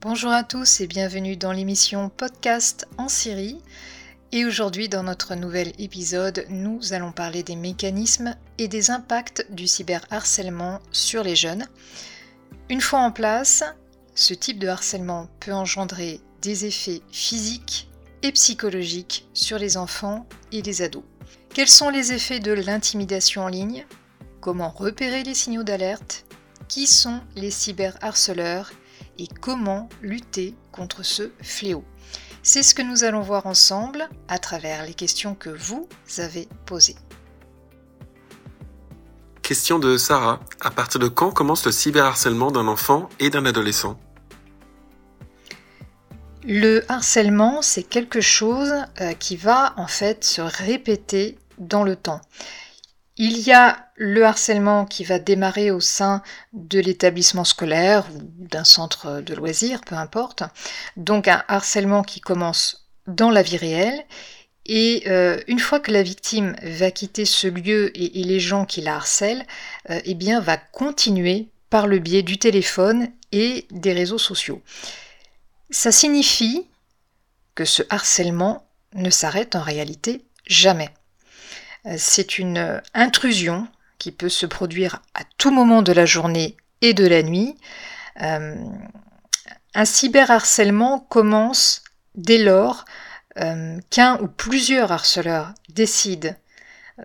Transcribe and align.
Bonjour 0.00 0.30
à 0.30 0.44
tous 0.44 0.80
et 0.80 0.86
bienvenue 0.86 1.36
dans 1.36 1.50
l'émission 1.50 2.08
Podcast 2.08 2.86
en 2.98 3.08
Syrie. 3.08 3.60
Et 4.30 4.44
aujourd'hui, 4.44 4.88
dans 4.88 5.02
notre 5.02 5.34
nouvel 5.34 5.72
épisode, 5.80 6.46
nous 6.50 6.92
allons 6.92 7.10
parler 7.10 7.42
des 7.42 7.56
mécanismes 7.56 8.36
et 8.58 8.68
des 8.68 8.92
impacts 8.92 9.44
du 9.50 9.66
cyberharcèlement 9.66 10.78
sur 10.92 11.24
les 11.24 11.34
jeunes. 11.34 11.66
Une 12.70 12.80
fois 12.80 13.00
en 13.00 13.10
place, 13.10 13.64
ce 14.14 14.34
type 14.34 14.60
de 14.60 14.68
harcèlement 14.68 15.26
peut 15.40 15.52
engendrer 15.52 16.20
des 16.42 16.64
effets 16.64 17.02
physiques 17.10 17.90
et 18.22 18.30
psychologiques 18.30 19.26
sur 19.34 19.58
les 19.58 19.76
enfants 19.76 20.28
et 20.52 20.62
les 20.62 20.80
ados. 20.80 21.02
Quels 21.52 21.66
sont 21.66 21.90
les 21.90 22.12
effets 22.12 22.38
de 22.38 22.52
l'intimidation 22.52 23.42
en 23.42 23.48
ligne? 23.48 23.84
Comment 24.40 24.70
repérer 24.70 25.24
les 25.24 25.34
signaux 25.34 25.64
d'alerte? 25.64 26.24
Qui 26.68 26.86
sont 26.86 27.20
les 27.34 27.50
cyberharceleurs? 27.50 28.70
Et 29.18 29.26
comment 29.26 29.88
lutter 30.02 30.54
contre 30.72 31.02
ce 31.02 31.30
fléau. 31.42 31.84
C'est 32.42 32.62
ce 32.62 32.74
que 32.74 32.82
nous 32.82 33.04
allons 33.04 33.20
voir 33.20 33.46
ensemble 33.46 34.08
à 34.28 34.38
travers 34.38 34.86
les 34.86 34.94
questions 34.94 35.34
que 35.34 35.50
vous 35.50 35.88
avez 36.18 36.48
posées. 36.66 36.96
Question 39.42 39.78
de 39.78 39.96
Sarah. 39.96 40.40
À 40.60 40.70
partir 40.70 41.00
de 41.00 41.08
quand 41.08 41.30
commence 41.30 41.64
le 41.64 41.72
cyberharcèlement 41.72 42.50
d'un 42.50 42.68
enfant 42.68 43.08
et 43.18 43.30
d'un 43.30 43.46
adolescent? 43.46 43.98
Le 46.44 46.84
harcèlement, 46.90 47.60
c'est 47.62 47.82
quelque 47.82 48.20
chose 48.20 48.72
euh, 49.00 49.12
qui 49.12 49.36
va 49.36 49.74
en 49.76 49.86
fait 49.86 50.24
se 50.24 50.40
répéter 50.40 51.38
dans 51.58 51.82
le 51.82 51.96
temps. 51.96 52.20
Il 53.20 53.40
y 53.40 53.52
a 53.52 53.90
le 53.96 54.24
harcèlement 54.24 54.84
qui 54.84 55.02
va 55.02 55.18
démarrer 55.18 55.72
au 55.72 55.80
sein 55.80 56.22
de 56.52 56.78
l'établissement 56.78 57.42
scolaire 57.42 58.06
ou 58.14 58.20
d'un 58.46 58.62
centre 58.62 59.20
de 59.20 59.34
loisirs, 59.34 59.80
peu 59.80 59.96
importe. 59.96 60.44
Donc 60.96 61.26
un 61.26 61.42
harcèlement 61.48 62.04
qui 62.04 62.20
commence 62.20 62.88
dans 63.08 63.30
la 63.30 63.42
vie 63.42 63.56
réelle. 63.56 64.04
Et 64.66 65.02
euh, 65.08 65.40
une 65.48 65.58
fois 65.58 65.80
que 65.80 65.90
la 65.90 66.04
victime 66.04 66.54
va 66.62 66.92
quitter 66.92 67.24
ce 67.24 67.48
lieu 67.48 67.90
et, 67.98 68.22
les 68.22 68.38
gens 68.38 68.64
qui 68.64 68.82
la 68.82 68.94
harcèlent, 68.94 69.46
euh, 69.90 70.00
eh 70.04 70.14
bien 70.14 70.40
va 70.40 70.56
continuer 70.56 71.48
par 71.70 71.88
le 71.88 71.98
biais 71.98 72.22
du 72.22 72.38
téléphone 72.38 73.08
et 73.32 73.66
des 73.72 73.94
réseaux 73.94 74.18
sociaux. 74.18 74.62
Ça 75.70 75.90
signifie 75.90 76.68
que 77.56 77.64
ce 77.64 77.82
harcèlement 77.90 78.68
ne 78.94 79.10
s'arrête 79.10 79.56
en 79.56 79.62
réalité 79.62 80.24
jamais. 80.46 80.90
Euh, 81.86 81.94
c'est 81.96 82.38
une 82.38 82.80
intrusion 82.94 83.68
qui 83.98 84.12
peut 84.12 84.28
se 84.28 84.46
produire 84.46 85.02
à 85.14 85.22
tout 85.38 85.50
moment 85.50 85.82
de 85.82 85.92
la 85.92 86.06
journée 86.06 86.56
et 86.82 86.94
de 86.94 87.06
la 87.06 87.22
nuit. 87.22 87.56
Euh, 88.22 88.56
un 89.74 89.84
cyberharcèlement 89.84 91.00
commence 91.00 91.82
dès 92.14 92.38
lors 92.38 92.84
euh, 93.38 93.78
qu'un 93.90 94.18
ou 94.20 94.28
plusieurs 94.28 94.92
harceleurs 94.92 95.52
décident 95.68 96.34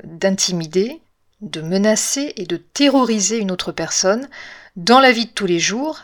d'intimider, 0.03 1.01
de 1.41 1.61
menacer 1.61 2.33
et 2.37 2.45
de 2.45 2.57
terroriser 2.57 3.37
une 3.37 3.51
autre 3.51 3.71
personne 3.71 4.27
dans 4.75 4.99
la 4.99 5.11
vie 5.11 5.25
de 5.25 5.31
tous 5.31 5.45
les 5.45 5.59
jours 5.59 5.99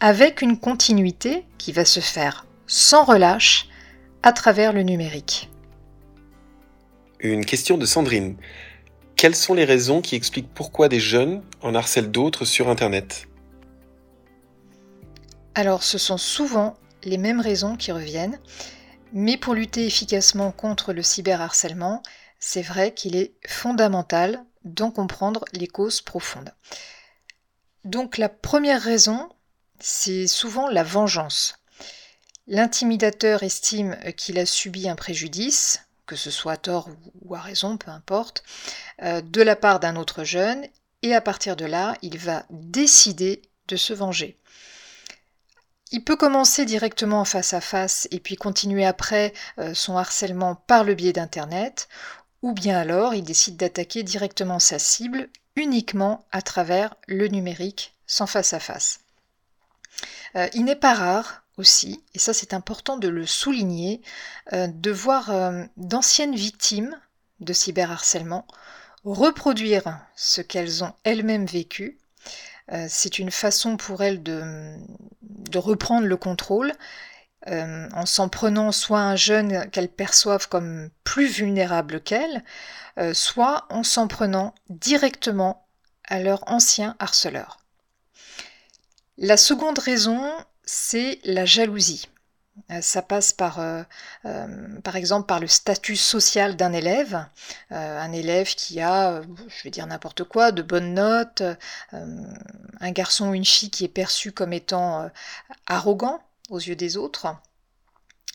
avec 0.00 0.40
une 0.40 0.58
continuité 0.58 1.44
qui 1.58 1.72
va 1.72 1.84
se 1.84 2.00
faire 2.00 2.46
sans 2.66 3.04
relâche 3.04 3.68
à 4.22 4.32
travers 4.32 4.72
le 4.72 4.82
numérique. 4.82 5.50
Une 7.24 7.46
question 7.46 7.78
de 7.78 7.86
Sandrine. 7.86 8.36
Quelles 9.16 9.34
sont 9.34 9.54
les 9.54 9.64
raisons 9.64 10.02
qui 10.02 10.14
expliquent 10.14 10.52
pourquoi 10.52 10.90
des 10.90 11.00
jeunes 11.00 11.42
en 11.62 11.74
harcèlent 11.74 12.10
d'autres 12.10 12.44
sur 12.44 12.68
Internet? 12.68 13.28
Alors 15.54 15.82
ce 15.82 15.96
sont 15.96 16.18
souvent 16.18 16.76
les 17.02 17.16
mêmes 17.16 17.40
raisons 17.40 17.76
qui 17.76 17.92
reviennent, 17.92 18.38
mais 19.14 19.38
pour 19.38 19.54
lutter 19.54 19.86
efficacement 19.86 20.52
contre 20.52 20.92
le 20.92 21.02
cyberharcèlement, 21.02 22.02
c'est 22.40 22.60
vrai 22.60 22.92
qu'il 22.92 23.16
est 23.16 23.32
fondamental 23.48 24.44
d'en 24.64 24.90
comprendre 24.90 25.46
les 25.54 25.66
causes 25.66 26.02
profondes. 26.02 26.52
Donc 27.86 28.18
la 28.18 28.28
première 28.28 28.82
raison, 28.82 29.30
c'est 29.80 30.26
souvent 30.26 30.68
la 30.68 30.82
vengeance. 30.82 31.54
L'intimidateur 32.46 33.44
estime 33.44 33.96
qu'il 34.14 34.38
a 34.38 34.44
subi 34.44 34.90
un 34.90 34.94
préjudice, 34.94 35.83
que 36.06 36.16
ce 36.16 36.30
soit 36.30 36.52
à 36.52 36.56
tort 36.56 36.88
ou 37.22 37.34
à 37.34 37.40
raison, 37.40 37.76
peu 37.76 37.90
importe, 37.90 38.44
euh, 39.02 39.20
de 39.20 39.42
la 39.42 39.56
part 39.56 39.80
d'un 39.80 39.96
autre 39.96 40.24
jeune, 40.24 40.66
et 41.02 41.14
à 41.14 41.20
partir 41.20 41.56
de 41.56 41.64
là, 41.64 41.96
il 42.02 42.18
va 42.18 42.44
décider 42.50 43.42
de 43.68 43.76
se 43.76 43.92
venger. 43.92 44.38
Il 45.92 46.02
peut 46.02 46.16
commencer 46.16 46.64
directement 46.64 47.24
face 47.24 47.52
à 47.52 47.60
face 47.60 48.08
et 48.10 48.18
puis 48.18 48.36
continuer 48.36 48.84
après 48.84 49.32
euh, 49.58 49.74
son 49.74 49.96
harcèlement 49.96 50.56
par 50.56 50.82
le 50.82 50.94
biais 50.94 51.12
d'Internet, 51.12 51.88
ou 52.42 52.52
bien 52.52 52.78
alors 52.78 53.14
il 53.14 53.22
décide 53.22 53.56
d'attaquer 53.56 54.02
directement 54.02 54.58
sa 54.58 54.78
cible 54.78 55.28
uniquement 55.56 56.24
à 56.32 56.42
travers 56.42 56.94
le 57.06 57.28
numérique 57.28 57.94
sans 58.06 58.26
face 58.26 58.52
à 58.52 58.60
face. 58.60 59.00
Euh, 60.36 60.48
il 60.54 60.64
n'est 60.64 60.74
pas 60.74 60.94
rare 60.94 61.43
aussi, 61.56 62.02
et 62.14 62.18
ça 62.18 62.32
c'est 62.32 62.54
important 62.54 62.96
de 62.96 63.08
le 63.08 63.26
souligner, 63.26 64.02
euh, 64.52 64.66
de 64.66 64.90
voir 64.90 65.30
euh, 65.30 65.64
d'anciennes 65.76 66.34
victimes 66.34 66.98
de 67.40 67.52
cyberharcèlement 67.52 68.46
reproduire 69.04 70.00
ce 70.16 70.40
qu'elles 70.40 70.82
ont 70.82 70.94
elles-mêmes 71.04 71.46
vécu. 71.46 71.98
Euh, 72.72 72.86
c'est 72.88 73.18
une 73.18 73.30
façon 73.30 73.76
pour 73.76 74.02
elles 74.02 74.22
de, 74.22 74.76
de 75.22 75.58
reprendre 75.58 76.06
le 76.06 76.16
contrôle 76.16 76.72
en 77.46 78.06
s'en 78.06 78.30
prenant 78.30 78.72
soit 78.72 79.00
un 79.00 79.16
jeune 79.16 79.68
qu'elles 79.68 79.90
perçoivent 79.90 80.48
comme 80.48 80.88
plus 81.04 81.26
vulnérable 81.26 82.00
qu'elles, 82.00 82.42
soit 83.12 83.66
en 83.68 83.82
s'en 83.82 84.08
prenant 84.08 84.54
directement 84.70 85.66
à 86.08 86.20
leur 86.20 86.50
ancien 86.50 86.96
harceleur. 87.00 87.58
La 89.18 89.36
seconde 89.36 89.78
raison, 89.78 90.32
c'est 90.66 91.18
la 91.24 91.44
jalousie. 91.44 92.08
Euh, 92.70 92.80
ça 92.80 93.02
passe 93.02 93.32
par, 93.32 93.58
euh, 93.58 93.82
euh, 94.26 94.80
par 94.82 94.94
exemple, 94.96 95.26
par 95.26 95.40
le 95.40 95.48
statut 95.48 95.96
social 95.96 96.56
d'un 96.56 96.72
élève, 96.72 97.26
un 97.70 98.12
élève 98.12 98.54
qui 98.54 98.80
a, 98.80 99.22
je 99.22 99.62
vais 99.64 99.70
dire 99.70 99.86
n'importe 99.86 100.24
quoi, 100.24 100.52
de 100.52 100.62
bonnes 100.62 100.94
notes, 100.94 101.42
un 101.92 102.90
garçon 102.92 103.30
ou 103.30 103.34
une 103.34 103.44
fille 103.44 103.70
qui 103.70 103.84
est 103.84 103.88
perçu 103.88 104.30
comme 104.32 104.52
étant 104.52 105.10
arrogant 105.66 106.22
aux 106.50 106.58
yeux 106.60 106.76
des 106.76 106.96
autres. 106.96 107.34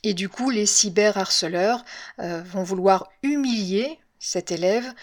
Et 0.04 0.14
du 0.14 0.28
coup, 0.28 0.50
les 0.50 0.66
cyberharceleurs 0.66 1.86
vont 2.18 2.64
vouloir 2.64 3.10
humilier 3.24 4.00
cet 4.20 4.52
élève 4.52 4.94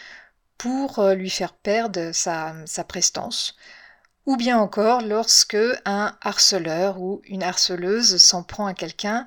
pour 0.59 1.03
lui 1.03 1.31
faire 1.31 1.55
perdre 1.55 2.13
sa, 2.13 2.55
sa 2.67 2.85
prestance, 2.85 3.57
ou 4.27 4.37
bien 4.37 4.59
encore 4.59 5.03
lorsque 5.03 5.57
un 5.85 6.17
harceleur 6.21 7.01
ou 7.01 7.23
une 7.25 7.45
harceleuse 7.45 8.17
s'en 8.19 8.43
prend 8.43 8.67
à 8.67 8.75
quelqu'un 8.75 9.27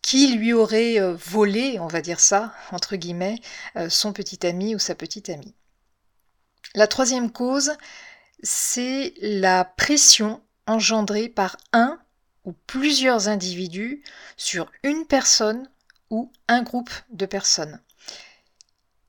qui 0.00 0.34
lui 0.34 0.52
aurait 0.52 1.00
euh, 1.00 1.14
volé, 1.14 1.78
on 1.78 1.86
va 1.86 2.00
dire 2.00 2.18
ça, 2.18 2.52
entre 2.72 2.96
guillemets, 2.96 3.38
euh, 3.76 3.88
son 3.88 4.12
petit 4.12 4.44
ami 4.46 4.74
ou 4.74 4.78
sa 4.78 4.94
petite 4.94 5.28
amie. 5.28 5.54
La 6.74 6.88
troisième 6.88 7.30
cause, 7.30 7.72
c'est 8.42 9.14
la 9.20 9.64
pression 9.64 10.42
engendrée 10.66 11.28
par 11.28 11.56
un 11.72 12.00
ou 12.44 12.52
plusieurs 12.66 13.28
individus 13.28 14.02
sur 14.36 14.70
une 14.82 15.06
personne 15.06 15.68
ou 16.10 16.32
un 16.48 16.62
groupe 16.62 16.90
de 17.10 17.26
personnes. 17.26 17.80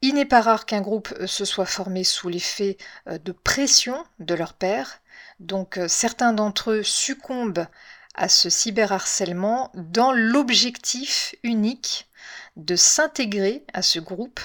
Il 0.01 0.15
n'est 0.15 0.25
pas 0.25 0.41
rare 0.41 0.65
qu'un 0.65 0.81
groupe 0.81 1.13
euh, 1.19 1.27
se 1.27 1.45
soit 1.45 1.65
formé 1.65 2.03
sous 2.03 2.29
l'effet 2.29 2.77
de 3.07 3.31
pression 3.31 4.03
de 4.19 4.35
leur 4.35 4.53
père, 4.53 5.01
donc 5.39 5.77
euh, 5.77 5.87
certains 5.87 6.33
d'entre 6.33 6.71
eux 6.71 6.83
succombent 6.83 7.67
à 8.15 8.29
ce 8.29 8.49
cyberharcèlement 8.49 9.71
dans 9.73 10.11
l'objectif 10.11 11.35
unique 11.43 12.07
de 12.55 12.75
s'intégrer 12.75 13.65
à 13.73 13.81
ce 13.81 13.99
groupe 13.99 14.39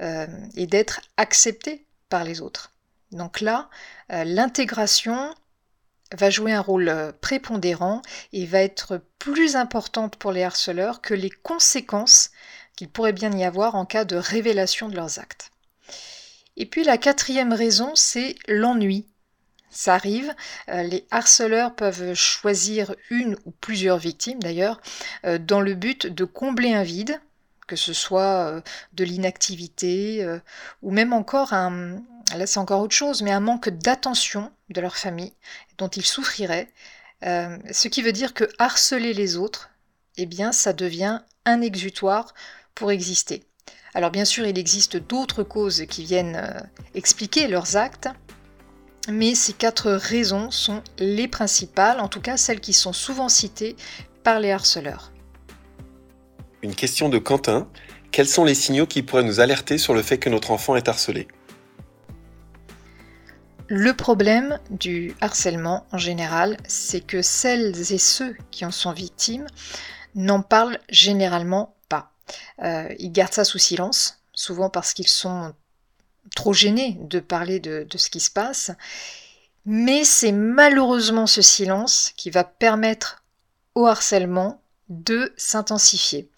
euh, 0.00 0.26
et 0.54 0.66
d'être 0.66 1.00
acceptés 1.16 1.84
par 2.08 2.24
les 2.24 2.40
autres. 2.40 2.72
Donc 3.10 3.40
là, 3.40 3.68
euh, 4.12 4.24
l'intégration 4.24 5.34
va 6.16 6.30
jouer 6.30 6.52
un 6.52 6.60
rôle 6.60 7.12
prépondérant 7.20 8.00
et 8.32 8.46
va 8.46 8.60
être 8.60 9.02
plus 9.18 9.56
importante 9.56 10.16
pour 10.16 10.32
les 10.32 10.42
harceleurs 10.42 11.02
que 11.02 11.12
les 11.12 11.30
conséquences 11.30 12.30
qu'il 12.76 12.88
pourrait 12.88 13.12
bien 13.12 13.32
y 13.32 13.44
avoir 13.44 13.74
en 13.74 13.84
cas 13.84 14.04
de 14.04 14.16
révélation 14.16 14.88
de 14.88 14.96
leurs 14.96 15.18
actes. 15.18 15.50
Et 16.56 16.64
puis 16.64 16.84
la 16.84 16.96
quatrième 16.96 17.52
raison, 17.52 17.92
c'est 17.94 18.36
l'ennui 18.46 19.06
ça 19.70 19.94
arrive. 19.94 20.34
Euh, 20.68 20.82
les 20.82 21.06
harceleurs 21.10 21.74
peuvent 21.74 22.14
choisir 22.14 22.94
une 23.10 23.36
ou 23.44 23.50
plusieurs 23.50 23.98
victimes 23.98 24.40
d'ailleurs, 24.40 24.80
euh, 25.24 25.38
dans 25.38 25.60
le 25.60 25.74
but 25.74 26.06
de 26.06 26.24
combler 26.24 26.74
un 26.74 26.82
vide, 26.82 27.20
que 27.66 27.76
ce 27.76 27.92
soit 27.92 28.48
euh, 28.48 28.60
de 28.94 29.04
l'inactivité 29.04 30.26
ou 30.82 30.90
même 30.90 31.12
encore 31.12 31.52
un, 31.52 31.98
là 32.34 32.44
encore 32.56 32.80
autre 32.80 32.94
chose, 32.94 33.22
mais 33.22 33.32
un 33.32 33.40
manque 33.40 33.68
d'attention 33.68 34.50
de 34.70 34.80
leur 34.80 34.96
famille 34.96 35.32
dont 35.76 35.88
ils 35.88 36.06
souffriraient. 36.06 36.68
ce 37.22 37.88
qui 37.88 38.02
veut 38.02 38.12
dire 38.12 38.34
que 38.34 38.44
harceler 38.58 39.12
les 39.12 39.36
autres, 39.36 39.70
eh 40.16 40.26
bien, 40.26 40.52
ça 40.52 40.72
devient 40.72 41.20
un 41.44 41.60
exutoire 41.60 42.34
pour 42.74 42.90
exister. 42.90 43.44
Alors 43.94 44.10
bien 44.10 44.24
sûr, 44.24 44.46
il 44.46 44.58
existe 44.58 44.96
d'autres 44.96 45.42
causes 45.42 45.84
qui 45.88 46.04
viennent 46.04 46.70
expliquer 46.94 47.48
leurs 47.48 47.76
actes, 47.76 48.08
mais 49.08 49.34
ces 49.34 49.52
quatre 49.52 49.90
raisons 49.90 50.50
sont 50.50 50.82
les 50.98 51.28
principales, 51.28 52.00
en 52.00 52.08
tout 52.08 52.20
cas 52.20 52.36
celles 52.36 52.60
qui 52.60 52.72
sont 52.72 52.92
souvent 52.92 53.28
citées 53.28 53.76
par 54.22 54.40
les 54.40 54.52
harceleurs. 54.52 55.12
Une 56.62 56.74
question 56.74 57.08
de 57.08 57.18
Quentin. 57.18 57.68
Quels 58.10 58.28
sont 58.28 58.44
les 58.44 58.54
signaux 58.54 58.86
qui 58.86 59.02
pourraient 59.02 59.22
nous 59.22 59.40
alerter 59.40 59.78
sur 59.78 59.94
le 59.94 60.02
fait 60.02 60.18
que 60.18 60.30
notre 60.30 60.50
enfant 60.50 60.76
est 60.76 60.88
harcelé? 60.88 61.28
Le 63.68 63.92
problème 63.92 64.58
du 64.70 65.14
harcèlement 65.20 65.86
en 65.92 65.98
général, 65.98 66.56
c'est 66.66 67.06
que 67.06 67.20
celles 67.20 67.92
et 67.92 67.98
ceux 67.98 68.34
qui 68.50 68.64
en 68.64 68.70
sont 68.70 68.92
victimes 68.92 69.46
n'en 70.14 70.40
parlent 70.40 70.78
généralement 70.88 71.74
pas. 71.90 72.12
Euh, 72.62 72.88
ils 72.98 73.12
gardent 73.12 73.34
ça 73.34 73.44
sous 73.44 73.58
silence, 73.58 74.22
souvent 74.32 74.70
parce 74.70 74.94
qu'ils 74.94 75.08
sont 75.08 75.52
trop 76.34 76.52
gênés 76.52 76.96
de 77.00 77.20
parler 77.20 77.60
de, 77.60 77.86
ce 77.94 78.10
qui 78.10 78.20
se 78.20 78.30
passe. 78.30 78.70
Mais 79.64 80.04
c'est 80.04 80.32
malheureusement 80.32 81.26
ce 81.26 81.42
silence 81.42 82.12
qui 82.16 82.30
va 82.30 82.44
permettre 82.44 83.22
au 83.74 83.86
harcèlement 83.86 84.60
de 84.88 85.32
s'intensifier. 85.36 86.28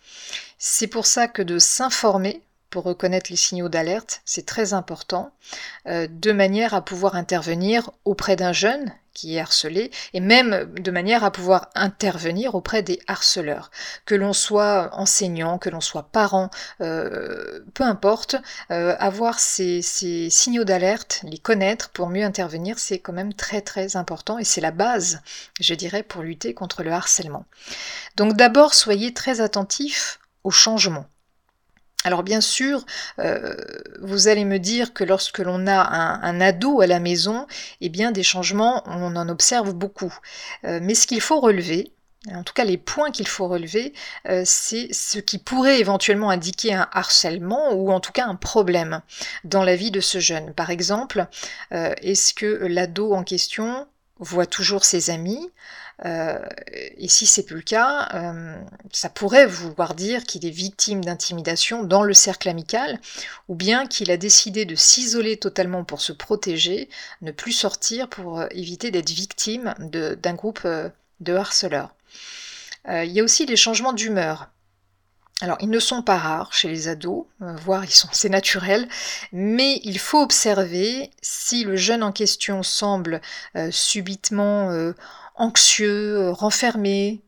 C'est 0.58 0.88
pour 0.88 1.06
ça 1.06 1.28
que 1.28 1.42
de 1.42 1.58
s'informer 1.58 2.42
pour 2.70 2.84
reconnaître 2.84 3.30
les 3.30 3.36
signaux 3.36 3.68
d'alerte, 3.68 4.22
c'est 4.24 4.46
très 4.46 4.74
important, 4.74 5.32
euh, 5.86 6.06
de 6.08 6.32
manière 6.32 6.74
à 6.74 6.84
pouvoir 6.84 7.16
intervenir 7.16 7.90
auprès 8.04 8.36
d'un 8.36 8.52
jeune 8.52 8.92
qui 9.12 9.36
est 9.36 9.40
harcelé, 9.40 9.90
et 10.12 10.20
même 10.20 10.72
de 10.74 10.90
manière 10.90 11.24
à 11.24 11.30
pouvoir 11.30 11.70
intervenir 11.74 12.54
auprès 12.54 12.82
des 12.82 13.00
harceleurs. 13.06 13.70
Que 14.06 14.14
l'on 14.14 14.32
soit 14.32 14.90
enseignant, 14.92 15.58
que 15.58 15.70
l'on 15.70 15.80
soit 15.80 16.10
parent, 16.10 16.50
euh, 16.80 17.60
peu 17.74 17.84
importe, 17.84 18.36
euh, 18.70 18.96
avoir 18.98 19.38
ces, 19.38 19.82
ces 19.82 20.30
signaux 20.30 20.64
d'alerte, 20.64 21.20
les 21.24 21.38
connaître 21.38 21.90
pour 21.90 22.08
mieux 22.08 22.24
intervenir, 22.24 22.78
c'est 22.78 22.98
quand 22.98 23.12
même 23.12 23.34
très 23.34 23.60
très 23.60 23.96
important, 23.96 24.38
et 24.38 24.44
c'est 24.44 24.60
la 24.60 24.70
base, 24.70 25.20
je 25.60 25.74
dirais, 25.74 26.02
pour 26.02 26.22
lutter 26.22 26.54
contre 26.54 26.82
le 26.82 26.92
harcèlement. 26.92 27.46
Donc 28.16 28.36
d'abord, 28.36 28.74
soyez 28.74 29.12
très 29.14 29.40
attentifs 29.40 30.18
au 30.44 30.50
changement. 30.50 31.06
Alors 32.04 32.22
bien 32.22 32.40
sûr, 32.40 32.86
euh, 33.18 33.54
vous 34.00 34.28
allez 34.28 34.46
me 34.46 34.58
dire 34.58 34.94
que 34.94 35.04
lorsque 35.04 35.38
l'on 35.38 35.66
a 35.66 35.80
un, 35.82 36.40
ado 36.40 36.80
à 36.80 36.86
la 36.86 36.98
maison, 36.98 37.46
eh 37.82 37.90
bien 37.90 38.10
des 38.10 38.22
changements, 38.22 38.82
on 38.86 39.16
en 39.16 39.28
observe 39.28 39.74
beaucoup. 39.74 40.14
Euh, 40.64 40.80
mais 40.82 40.94
ce 40.94 41.06
qu'il 41.06 41.20
faut 41.20 41.40
relever, 41.40 41.92
en 42.32 42.42
tout 42.42 42.54
cas 42.54 42.64
les 42.64 42.78
points 42.78 43.10
qu'il 43.10 43.28
faut 43.28 43.48
relever, 43.48 43.92
euh, 44.28 44.42
c'est 44.46 44.90
ce 44.94 45.18
qui 45.18 45.36
pourrait 45.36 45.78
éventuellement 45.78 46.30
indiquer 46.30 46.72
un 46.72 46.88
harcèlement 46.92 47.72
ou 47.74 47.92
en 47.92 48.00
tout 48.00 48.12
cas 48.12 48.26
un 48.26 48.34
problème 48.34 49.02
dans 49.44 49.62
la 49.62 49.76
vie 49.76 49.90
de 49.90 50.00
ce 50.00 50.20
jeune. 50.20 50.54
Par 50.54 50.70
exemple, 50.70 51.26
est-ce 51.70 52.32
que 52.32 52.46
l'ado 52.46 53.12
en 53.12 53.24
question 53.24 53.86
voit 54.20 54.46
toujours 54.46 54.84
ses 54.84 55.10
amis 55.10 55.50
euh, 56.06 56.38
et 56.96 57.08
si 57.08 57.26
c'est 57.26 57.42
plus 57.42 57.56
le 57.56 57.62
cas, 57.62 58.08
euh, 58.14 58.56
ça 58.92 59.10
pourrait 59.10 59.46
vouloir 59.46 59.94
dire 59.94 60.24
qu'il 60.24 60.46
est 60.46 60.50
victime 60.50 61.04
d'intimidation 61.04 61.84
dans 61.84 62.02
le 62.02 62.14
cercle 62.14 62.48
amical, 62.48 62.98
ou 63.48 63.54
bien 63.54 63.86
qu'il 63.86 64.10
a 64.10 64.16
décidé 64.16 64.64
de 64.64 64.74
s'isoler 64.74 65.36
totalement 65.36 65.84
pour 65.84 66.00
se 66.00 66.12
protéger, 66.12 66.88
ne 67.22 67.32
plus 67.32 67.52
sortir 67.52 68.08
pour 68.08 68.40
euh, 68.40 68.46
éviter 68.52 68.90
d'être 68.90 69.10
victime 69.10 69.74
d'un 69.78 70.34
groupe 70.34 70.66
de 71.20 71.34
harceleurs. 71.34 71.94
il 72.88 73.10
y 73.12 73.20
a 73.20 73.24
aussi 73.24 73.46
des 73.46 73.56
changements 73.56 73.92
d'humeur. 73.92 74.48
Alors, 75.42 75.56
ils 75.60 75.70
ne 75.70 75.78
sont 75.78 76.02
pas 76.02 76.18
rares 76.18 76.52
chez 76.52 76.68
les 76.68 76.88
ados, 76.88 77.24
voire 77.38 77.84
ils 77.84 77.90
sont, 77.90 78.08
c'est 78.12 78.28
naturel, 78.28 78.88
mais 79.32 79.80
il 79.84 79.98
faut 79.98 80.20
observer 80.20 81.10
si 81.22 81.64
le 81.64 81.76
jeune 81.76 82.02
en 82.02 82.12
question 82.12 82.62
semble 82.62 83.20
subitement 83.70 84.92
anxieux, 85.40 86.18
euh, 86.18 86.32
renfermé, 86.32 87.22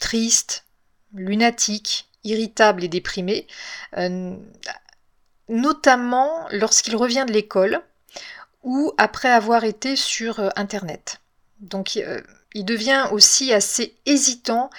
triste, 0.00 0.64
lunatique, 1.12 2.08
irritable 2.22 2.84
et 2.84 2.88
déprimé, 2.88 3.46
euh, 3.96 4.36
notamment 5.48 6.46
lorsqu'il 6.52 6.94
revient 6.94 7.24
de 7.26 7.32
l'école 7.32 7.82
ou 8.62 8.92
après 8.96 9.30
avoir 9.30 9.64
été 9.64 9.96
sur 9.96 10.38
euh, 10.38 10.48
Internet. 10.54 11.20
Donc 11.58 11.96
il 12.54 12.64
devient 12.64 13.08
aussi 13.10 13.52
assez 13.52 13.96
hésitant 14.06 14.70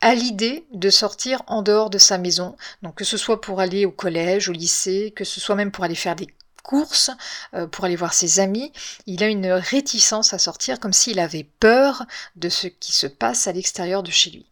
à 0.00 0.14
l'idée 0.14 0.64
de 0.72 0.90
sortir 0.90 1.42
en 1.46 1.62
dehors 1.62 1.90
de 1.90 1.98
sa 1.98 2.18
maison, 2.18 2.56
donc 2.82 2.94
que 2.94 3.04
ce 3.04 3.16
soit 3.16 3.40
pour 3.40 3.60
aller 3.60 3.84
au 3.84 3.90
collège, 3.90 4.48
au 4.48 4.52
lycée, 4.52 5.12
que 5.14 5.24
ce 5.24 5.40
soit 5.40 5.56
même 5.56 5.70
pour 5.70 5.84
aller 5.84 5.94
faire 5.94 6.16
des 6.16 6.28
course 6.62 7.10
euh, 7.54 7.66
pour 7.66 7.84
aller 7.84 7.96
voir 7.96 8.14
ses 8.14 8.38
amis, 8.38 8.72
il 9.06 9.22
a 9.24 9.28
une 9.28 9.50
réticence 9.50 10.32
à 10.34 10.38
sortir 10.38 10.78
comme 10.78 10.92
s'il 10.92 11.18
avait 11.18 11.48
peur 11.58 12.04
de 12.36 12.48
ce 12.48 12.66
qui 12.66 12.92
se 12.92 13.06
passe 13.06 13.48
à 13.48 13.52
l'extérieur 13.52 14.02
de 14.02 14.10
chez 14.10 14.30
lui. 14.30 14.46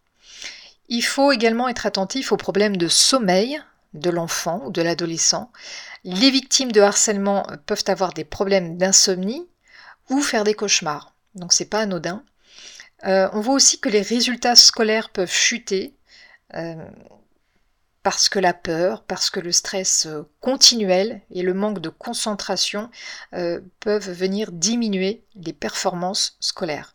Il 0.88 1.02
faut 1.02 1.32
également 1.32 1.68
être 1.68 1.86
attentif 1.86 2.32
aux 2.32 2.36
problèmes 2.36 2.76
de 2.76 2.88
sommeil 2.88 3.60
de 3.94 4.10
l'enfant 4.10 4.62
ou 4.64 4.70
de 4.70 4.82
l'adolescent. 4.82 5.50
Les 6.04 6.30
victimes 6.30 6.72
de 6.72 6.80
harcèlement 6.80 7.46
peuvent 7.66 7.84
avoir 7.86 8.12
des 8.12 8.24
problèmes 8.24 8.76
d'insomnie 8.78 9.46
ou 10.10 10.20
faire 10.20 10.44
des 10.44 10.54
cauchemars. 10.54 11.14
Donc 11.34 11.52
c'est 11.52 11.66
pas 11.66 11.80
anodin. 11.80 12.22
Euh, 13.06 13.28
on 13.32 13.40
voit 13.40 13.54
aussi 13.54 13.78
que 13.78 13.88
les 13.88 14.02
résultats 14.02 14.56
scolaires 14.56 15.10
peuvent 15.10 15.32
chuter. 15.32 15.94
Euh, 16.54 16.74
parce 18.02 18.28
que 18.28 18.38
la 18.38 18.54
peur, 18.54 19.02
parce 19.02 19.28
que 19.28 19.40
le 19.40 19.52
stress 19.52 20.06
euh, 20.06 20.22
continuel 20.40 21.20
et 21.30 21.42
le 21.42 21.52
manque 21.52 21.80
de 21.80 21.90
concentration 21.90 22.90
peuvent 23.80 24.10
venir 24.10 24.50
diminuer 24.50 25.24
les 25.34 25.52
performances 25.52 26.36
scolaires. 26.40 26.94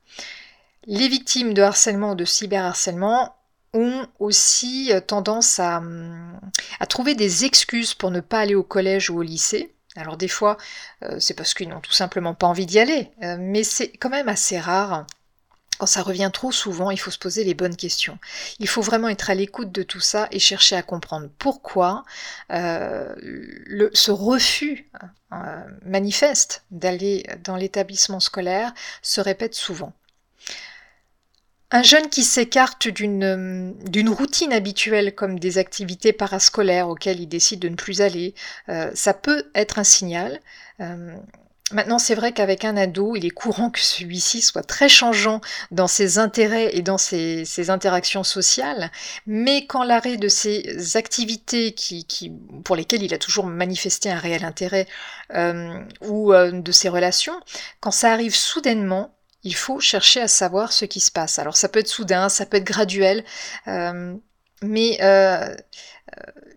Les 0.87 1.07
victimes 1.07 1.53
de 1.53 1.61
harcèlement 1.61 2.11
ou 2.11 2.15
de 2.15 2.25
cyberharcèlement 2.25 3.35
ont 3.73 4.07
aussi 4.19 4.91
tendance 5.05 5.59
hum, 5.59 6.39
à, 6.79 6.85
trouver 6.87 7.15
des 7.15 7.45
excuses 7.45 7.93
pour 7.93 8.09
ne 8.09 8.19
pas 8.19 8.39
aller 8.39 8.55
au 8.55 8.63
collège 8.63 9.09
ou 9.09 9.19
au 9.19 9.21
lycée. 9.21 9.75
Alors 9.95 10.17
des 10.17 10.27
fois, 10.27 10.57
c'est 11.19 11.35
parce 11.35 11.53
qu'ils 11.53 11.69
n'ont 11.69 11.81
tout 11.81 11.93
simplement 11.93 12.33
pas 12.33 12.47
envie 12.47 12.65
d'y 12.65 12.79
aller, 12.79 13.11
mais 13.37 13.63
c'est 13.63 13.89
quand 13.89 14.09
même 14.09 14.29
assez 14.29 14.59
rare 14.59 15.05
quand 15.77 15.85
ça 15.85 16.01
revient 16.01 16.29
trop 16.31 16.51
souvent, 16.51 16.91
il 16.91 16.99
faut 16.99 17.11
se 17.11 17.17
poser 17.17 17.43
les 17.43 17.53
bonnes 17.53 17.75
questions. 17.75 18.17
Il 18.59 18.67
faut 18.67 18.81
vraiment 18.81 19.09
être 19.09 19.29
à 19.29 19.35
l'écoute 19.35 19.71
de 19.71 19.83
tout 19.83 19.99
ça 19.99 20.27
et 20.31 20.39
chercher 20.39 20.75
à 20.75 20.83
comprendre 20.83 21.29
pourquoi 21.37 22.03
euh, 22.51 23.13
ce 23.93 24.11
refus 24.11 24.89
euh, 25.33 25.35
manifeste 25.85 26.63
d'aller 26.71 27.25
dans 27.43 27.55
l'établissement 27.55 28.19
scolaire 28.19 28.73
se 29.01 29.21
répète 29.21 29.55
souvent. 29.55 29.93
Un 31.71 31.81
jeune 31.81 32.07
qui 32.09 32.23
s'écarte 32.23 32.87
d'une 32.87 34.09
routine 34.09 34.53
habituelle 34.53 35.15
comme 35.15 35.39
des 35.39 35.57
activités 35.57 36.13
parascolaires 36.13 36.87
auxquelles 36.87 37.19
il 37.19 37.27
décide 37.27 37.59
de 37.59 37.69
ne 37.69 37.75
plus 37.75 38.01
aller, 38.01 38.35
euh, 38.69 38.91
ça 38.93 39.15
peut 39.15 39.49
être 39.55 39.79
un 39.79 39.83
signal. 39.83 40.39
Maintenant, 41.73 41.99
c'est 41.99 42.15
vrai 42.15 42.31
qu'avec 42.31 42.65
un 42.65 42.77
ado, 42.77 43.15
il 43.15 43.25
est 43.25 43.31
courant 43.31 43.69
que 43.69 43.79
celui-ci 43.79 44.41
soit 44.41 44.63
très 44.63 44.89
changeant 44.89 45.41
dans 45.71 45.87
ses 45.87 46.19
intérêts 46.19 46.75
et 46.75 46.81
dans 46.81 46.97
ses, 46.97 47.43
interactions 47.69 48.23
sociales, 48.23 48.91
mais 49.25 49.65
quand 49.65 49.83
l'arrêt 49.83 50.17
de 50.17 50.27
ses 50.27 50.97
activités 50.97 51.73
qui, 51.73 52.31
pour 52.63 52.75
lesquelles 52.75 53.03
il 53.03 53.13
a 53.13 53.17
toujours 53.17 53.45
manifesté 53.45 54.11
un 54.11 54.17
réel 54.17 54.43
intérêt 54.43 54.87
euh, 55.33 55.79
ou 56.01 56.33
euh, 56.33 56.51
de 56.51 56.71
ses 56.71 56.89
relations, 56.89 57.39
quand 57.79 57.91
ça 57.91 58.11
arrive 58.11 58.35
soudainement, 58.35 59.15
il 59.43 59.55
faut 59.55 59.79
chercher 59.79 60.21
à 60.21 60.27
savoir 60.27 60.71
ce 60.71 60.85
qui 60.85 60.99
se 60.99 61.11
passe. 61.11 61.39
Alors 61.39 61.57
ça 61.57 61.69
peut 61.69 61.79
être 61.79 61.87
soudain, 61.87 62.29
ça 62.29 62.45
peut 62.45 62.57
être 62.57 62.63
graduel, 62.63 63.23
euh, 63.67 64.15
mais 64.61 64.97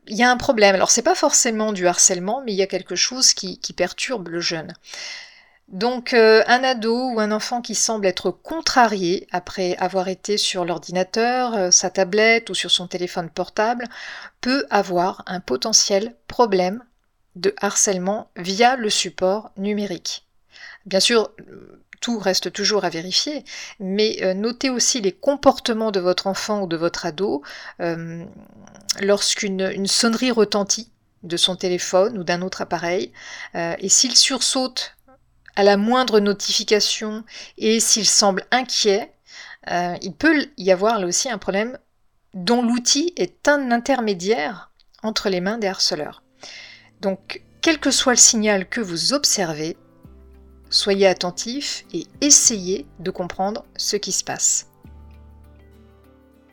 il 0.09 0.17
y 0.17 0.23
a 0.23 0.31
un 0.31 0.37
problème. 0.37 0.75
Alors 0.75 0.91
c'est 0.91 1.03
pas 1.03 1.15
forcément 1.15 1.73
du 1.73 1.87
harcèlement, 1.87 2.43
mais 2.45 2.53
il 2.53 2.57
y 2.57 2.63
a 2.63 2.67
quelque 2.67 2.97
chose 2.97 3.35
qui, 3.35 3.59
perturbe 3.77 4.29
le 4.29 4.41
jeune. 4.41 4.75
Donc 5.69 6.15
euh, 6.15 6.45
un 6.47 6.63
ado 6.63 7.11
ou 7.11 7.19
un 7.19 7.33
enfant 7.33 7.61
qui 7.61 7.75
semble 7.75 8.07
être 8.07 8.31
contrarié 8.31 9.27
après 9.33 9.77
avoir 9.79 10.09
été 10.09 10.37
sur 10.39 10.65
l'ordinateur, 10.65 11.55
euh, 11.55 11.71
sa 11.73 11.91
tablette 11.91 12.51
ou 12.51 12.55
sur 12.55 12.71
son 12.71 12.87
téléphone 12.87 13.31
portable 13.31 13.87
peut 14.41 14.65
avoir 14.71 15.25
un 15.27 15.41
potentiel 15.41 16.15
problème 16.29 16.85
de 17.35 17.53
harcèlement 17.61 18.31
via 18.37 18.77
le 18.77 18.91
support 18.91 19.51
numérique. 19.57 20.25
Bien 20.87 21.01
sûr, 21.01 21.33
tout 22.01 22.19
reste 22.19 22.53
toujours 22.53 22.85
à 22.85 22.89
vérifier, 22.89 23.45
mais 23.81 24.19
euh, 24.23 24.35
notez 24.35 24.71
aussi 24.71 25.01
les 25.01 25.13
comportements 25.13 25.91
de 25.91 26.01
votre 26.01 26.27
enfant 26.27 26.63
ou 26.63 26.67
de 26.67 26.77
votre 26.77 27.07
ado 27.07 27.43
euh, 27.81 28.25
lorsqu'une 29.01 29.87
sonnerie 29.87 30.31
retentit 30.31 30.91
de 31.23 31.37
son 31.37 31.57
téléphone 31.57 32.19
ou 32.19 32.25
d'un 32.25 32.43
autre 32.43 32.63
appareil, 32.63 33.13
euh, 33.55 33.75
et 33.79 33.89
s'il 33.89 34.17
sursaute 34.17 34.97
à 35.57 35.63
la 35.63 35.77
moindre 35.77 36.21
notification 36.21 37.25
et 37.57 37.81
s'il 37.81 38.07
semble 38.07 38.45
inquiet, 38.51 39.13
il 40.03 40.13
peut 40.13 40.47
y 40.59 40.71
avoir 40.71 41.01
là 41.01 41.07
aussi 41.07 41.29
un 41.29 41.39
problème 41.39 41.77
dont 42.35 42.63
l'outil 42.63 43.15
est 43.17 43.49
un 43.49 43.73
intermédiaire 43.73 44.71
entre 45.03 45.29
les 45.29 45.41
mains 45.41 45.59
des 45.59 45.67
harceleurs. 45.67 46.23
Donc, 47.01 47.43
quel 47.63 47.81
que 47.81 47.91
soit 47.91 48.13
le 48.13 48.19
signal 48.19 48.69
que 48.69 48.81
vous 48.81 49.13
observez, 49.13 49.77
soyez 50.71 51.07
attentif 51.07 51.85
et 51.93 52.07
essayez 52.21 52.87
de 52.99 53.11
comprendre 53.11 53.65
ce 53.77 53.97
qui 53.97 54.13
se 54.13 54.25
passe. 54.25 54.69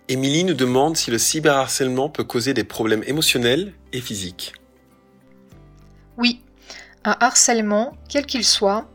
Émilie 0.09 0.43
nous 0.43 0.53
demande 0.53 0.97
si 0.97 1.11
le 1.11 1.17
cyberharcèlement 1.17 2.09
peut 2.09 2.23
causer 2.23 2.53
des 2.53 2.63
problèmes 2.63 3.03
émotionnels 3.07 3.73
et 3.93 4.01
physiques. 4.01 4.53
Oui, 6.17 6.41
un 7.05 7.15
harcèlement, 7.19 7.97
quel 8.09 8.25
qu'il 8.25 8.43
soit, 8.43 8.89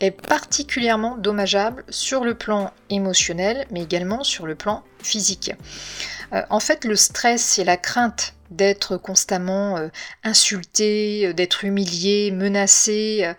est 0.00 0.10
particulièrement 0.10 1.16
dommageable 1.16 1.84
sur 1.88 2.24
le 2.24 2.34
plan 2.34 2.72
émotionnel, 2.90 3.66
mais 3.70 3.82
également 3.82 4.24
sur 4.24 4.46
le 4.46 4.54
plan 4.54 4.82
physique. 5.02 5.52
Euh, 6.32 6.42
en 6.50 6.60
fait, 6.60 6.84
le 6.84 6.96
stress 6.96 7.58
et 7.58 7.64
la 7.64 7.76
crainte 7.76 8.34
d'être 8.52 8.96
constamment 8.96 9.76
euh, 9.76 9.88
insulté, 10.24 11.26
euh, 11.26 11.32
d'être 11.32 11.64
humilié, 11.64 12.30
menacé, 12.30 13.32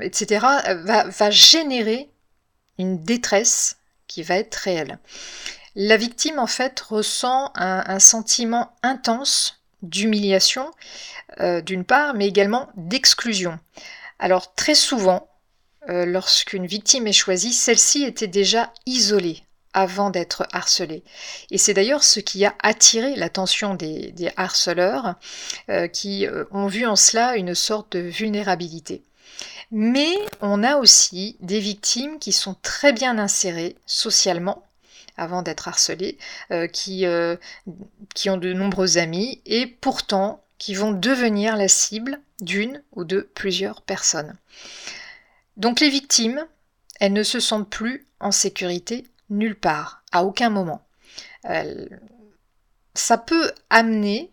etc., 0.00 0.46
va, 0.84 1.30
générer 1.30 2.08
une 2.78 3.02
détresse 3.02 3.76
qui 4.06 4.22
va 4.22 4.36
être 4.36 4.54
réelle. 4.56 4.98
La 5.74 5.96
victime, 5.96 6.38
en 6.38 6.46
fait, 6.46 6.80
ressent 6.80 7.52
un 7.54 7.98
sentiment 7.98 8.72
intense 8.82 9.62
d'humiliation, 9.82 10.70
d'une 11.38 11.84
part, 11.84 12.14
mais 12.14 12.26
également 12.26 12.68
d'exclusion. 12.76 13.58
Alors, 14.18 14.54
très 14.54 14.74
souvent, 14.74 15.28
euh, 15.88 16.04
lorsqu'une 16.04 16.66
victime 16.66 17.06
est 17.06 17.12
choisie, 17.12 17.52
celle-ci 17.52 18.04
était 18.04 18.26
déjà 18.26 18.72
isolée 18.84 19.42
avant 19.78 20.10
d'être 20.10 20.46
harcelée. 20.52 21.02
Et 21.50 21.58
c'est 21.58 21.74
d'ailleurs 21.74 22.02
ce 22.02 22.20
qui 22.20 22.44
a 22.44 22.54
attiré 22.62 23.16
l'attention 23.16 23.74
des, 23.74 24.12
harceleurs 24.36 25.14
euh, 25.70 25.88
qui 25.88 26.26
euh, 26.26 26.44
ont 26.50 26.66
vu 26.66 26.86
en 26.86 26.96
cela 26.96 27.36
une 27.36 27.54
sorte 27.54 27.96
de 27.96 28.00
vulnérabilité. 28.00 29.02
Mais 29.70 30.14
on 30.40 30.64
a 30.64 30.76
aussi 30.76 31.36
des 31.40 31.60
victimes 31.60 32.18
qui 32.18 32.32
sont 32.32 32.56
très 32.62 32.92
bien 32.92 33.18
insérées 33.18 33.76
socialement 33.86 34.64
avant 35.16 35.42
d'être 35.42 35.66
harcelées, 35.66 36.16
qui, 36.72 37.04
qui 38.14 38.30
ont 38.30 38.36
de 38.36 38.52
nombreux 38.52 38.98
amis 38.98 39.42
et 39.46 39.66
pourtant 39.66 40.44
qui 40.58 40.74
vont 40.74 40.92
devenir 40.92 41.56
la 41.56 41.68
cible 41.68 42.20
d'une 42.40 42.82
ou 42.92 43.04
de 43.04 43.28
plusieurs 43.34 43.82
personnes. 43.82 44.36
Donc 45.56 45.80
les 45.80 45.90
victimes, 45.90 46.44
elles 47.00 47.12
ne 47.12 47.22
se 47.22 47.40
sentent 47.40 47.70
plus 47.70 48.06
en 48.20 48.30
sécurité 48.30 49.06
nulle 49.30 49.58
part, 49.58 50.02
à 50.12 50.24
aucun 50.24 50.50
moment. 50.50 50.86
ça 52.94 53.18
peut 53.18 53.52
amener 53.70 54.30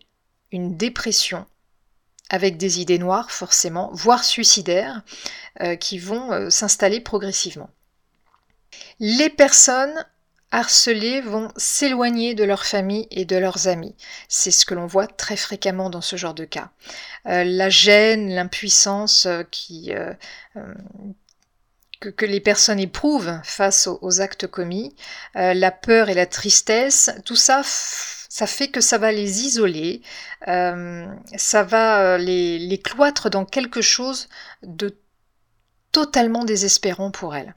une 0.52 0.76
dépression 0.76 1.46
avec 2.28 2.56
des 2.56 2.80
idées 2.80 2.98
noires 2.98 3.30
forcément, 3.30 3.90
voire 3.92 4.24
suicidaires, 4.24 5.02
euh, 5.60 5.76
qui 5.76 5.98
vont 5.98 6.32
euh, 6.32 6.50
s'installer 6.50 7.00
progressivement. 7.00 7.70
Les 8.98 9.30
personnes 9.30 10.04
harcelées 10.50 11.20
vont 11.20 11.48
s'éloigner 11.56 12.34
de 12.34 12.44
leur 12.44 12.64
famille 12.64 13.06
et 13.10 13.24
de 13.24 13.36
leurs 13.36 13.68
amis. 13.68 13.94
C'est 14.28 14.50
ce 14.50 14.64
que 14.64 14.74
l'on 14.74 14.86
voit 14.86 15.06
très 15.06 15.36
fréquemment 15.36 15.90
dans 15.90 16.00
ce 16.00 16.16
genre 16.16 16.34
de 16.34 16.44
cas. 16.44 16.70
Euh, 17.26 17.44
la 17.44 17.68
gêne, 17.68 18.30
l'impuissance 18.30 19.26
euh, 19.26 19.42
qui, 19.50 19.92
euh, 22.04 22.10
que, 22.10 22.26
les 22.26 22.40
personnes 22.40 22.78
éprouvent 22.78 23.38
face 23.44 23.86
aux, 23.86 24.20
actes 24.20 24.46
commis, 24.46 24.94
la 25.34 25.70
peur 25.70 26.08
et 26.08 26.14
la 26.14 26.26
tristesse, 26.26 27.10
tout 27.24 27.36
ça 27.36 27.62
ça 27.64 28.46
fait 28.46 28.68
que 28.68 28.82
ça 28.82 28.98
va 28.98 29.12
les 29.12 29.46
isoler, 29.46 30.02
ça 30.44 31.62
va 31.62 32.18
les, 32.18 32.58
les, 32.58 32.78
cloître 32.78 33.30
dans 33.30 33.46
quelque 33.46 33.80
chose 33.80 34.28
de 34.62 34.98
totalement 35.90 36.44
désespérant 36.44 37.10
pour 37.10 37.34
elles. 37.34 37.54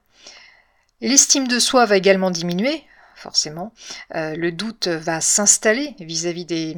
L'estime 1.01 1.48
de 1.48 1.60
soi 1.60 1.86
va 1.86 1.98
également 1.98 2.31
diminuer, 2.31 2.84
forcément. 3.15 3.74
Euh, 4.15 4.36
le 4.36 4.51
doute 4.51 4.88
va 4.88 5.22
s'installer 5.22 5.96
vis-à-vis 6.00 6.46
des, 6.46 6.75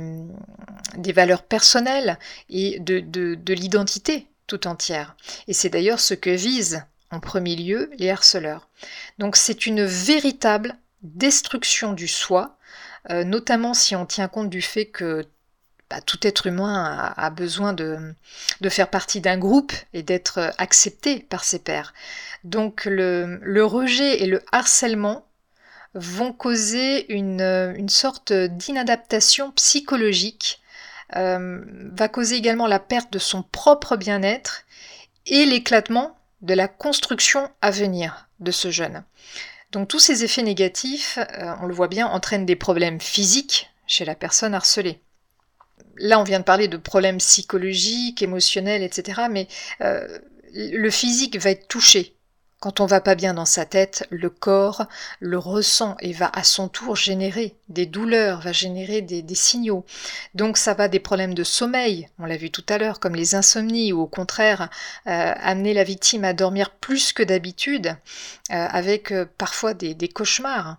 valeurs 1.13 1.44
personnelles 1.44 2.20
et 2.50 2.80
de, 2.80 3.53
l'identité 3.53 4.27
tout 4.48 4.68
entière. 4.68 5.15
Et 5.48 5.53
c'est 5.53 5.70
d'ailleurs 5.70 6.00
ce 6.00 6.13
que 6.13 6.30
visent 6.30 6.84
en 7.12 7.20
premier 7.20 7.56
lieu 7.56 7.91
les 7.98 8.10
harceleurs. 8.10 8.68
Donc 9.20 9.36
c'est 9.36 9.65
une 9.65 9.84
véritable 9.84 10.75
destruction 11.03 11.94
du 11.94 12.08
soi, 12.08 12.58
euh, 13.10 13.24
notamment 13.24 13.74
si 13.74 13.96
on 13.96 14.06
tient 14.06 14.27
compte 14.27 14.50
du 14.50 14.62
fait 14.62 14.86
que 14.86 15.27
bah, 15.91 16.00
tout 16.00 16.25
être 16.25 16.48
humain 16.48 17.13
a, 17.18 17.30
besoin 17.32 17.74
de, 17.74 18.15
faire 18.70 18.89
partie 18.89 19.20
d'un 19.20 19.38
groupe 19.38 19.74
et 19.94 20.03
d'être 20.03 20.53
accepté 20.58 21.20
par 21.20 21.44
ses 21.44 21.60
pairs. 21.60 21.94
Donc 22.46 22.86
le, 22.86 23.62
rejet 23.65 24.24
et 24.24 24.25
le 24.25 24.41
harcèlement 24.53 25.27
vont 25.94 26.32
causer 26.32 27.12
une, 27.12 27.89
sorte 27.89 28.32
d'inadaptation 28.32 29.51
psychologique, 29.51 30.62
euh, 31.18 31.60
va 31.91 32.08
causer 32.08 32.36
également 32.36 32.68
la 32.68 32.80
perte 32.80 33.12
de 33.12 33.20
son 33.20 33.44
propre 33.44 33.98
bien-être 33.98 34.63
et 35.25 35.46
l'éclatement 35.46 36.15
de 36.41 36.53
la 36.53 36.67
construction 36.67 37.50
à 37.62 37.71
venir 37.71 38.29
de 38.39 38.51
ce 38.51 38.71
jeune. 38.71 39.03
Donc 39.71 39.88
tous 39.88 40.00
ces 40.00 40.24
effets 40.24 40.43
négatifs, 40.43 41.17
euh, 41.17 41.53
on 41.62 41.67
le 41.67 41.74
voit 41.74 41.88
bien, 41.88 42.07
entraînent 42.07 42.45
des 42.45 42.55
problèmes 42.55 43.00
physiques 43.00 43.69
chez 43.88 44.05
la 44.05 44.15
personne 44.15 44.53
harcelée 44.53 45.01
là, 46.01 46.19
on 46.19 46.24
vient 46.24 46.39
de 46.39 46.45
parler 46.45 46.67
de 46.67 46.77
problèmes 46.77 47.17
psychologiques, 47.17 48.21
émotionnels, 48.21 48.83
etc. 48.83 49.24
Mais 49.29 49.48
euh, 49.81 50.19
le 50.53 50.89
physique 50.89 51.38
va 51.38 51.51
être 51.51 51.67
touché. 51.67 52.15
Quand 52.62 52.80
on 52.80 52.86
va 52.86 53.01
pas 53.01 53.15
bien 53.15 53.34
dans 53.34 53.48
sa 53.48 53.65
tête, 53.65 54.06
le 54.12 54.30
corps 54.30 54.86
le 55.20 55.39
ressent 55.39 55.98
et 56.00 56.13
va 56.13 56.30
à 56.32 56.44
son 56.44 56.68
tour 56.68 56.96
générer 56.96 57.56
des 57.70 57.88
douleurs, 57.88 58.41
va 58.41 58.51
générer 58.51 59.01
des, 59.01 59.25
signaux. 59.34 59.84
Donc 60.36 60.58
ça 60.58 60.75
va 60.75 60.88
des 60.88 61.00
problèmes 61.00 61.34
de 61.34 61.44
sommeil, 61.44 62.08
on 62.20 62.25
l'a 62.25 62.38
vu 62.38 62.51
tout 62.51 62.63
à 62.70 62.77
l'heure, 62.77 63.00
comme 63.00 63.15
les 63.15 63.34
insomnies, 63.34 63.94
ou 63.94 64.01
au 64.01 64.06
contraire 64.06 64.70
euh, 65.08 65.34
amener 65.38 65.74
la 65.74 65.84
victime 65.84 66.24
à 66.24 66.34
dormir 66.34 66.70
plus 66.70 67.13
que 67.13 67.24
d'habitude, 67.24 67.88
euh, 68.51 68.68
avec 68.70 69.12
parfois 69.39 69.74
des 69.74 70.08
cauchemars. 70.08 70.77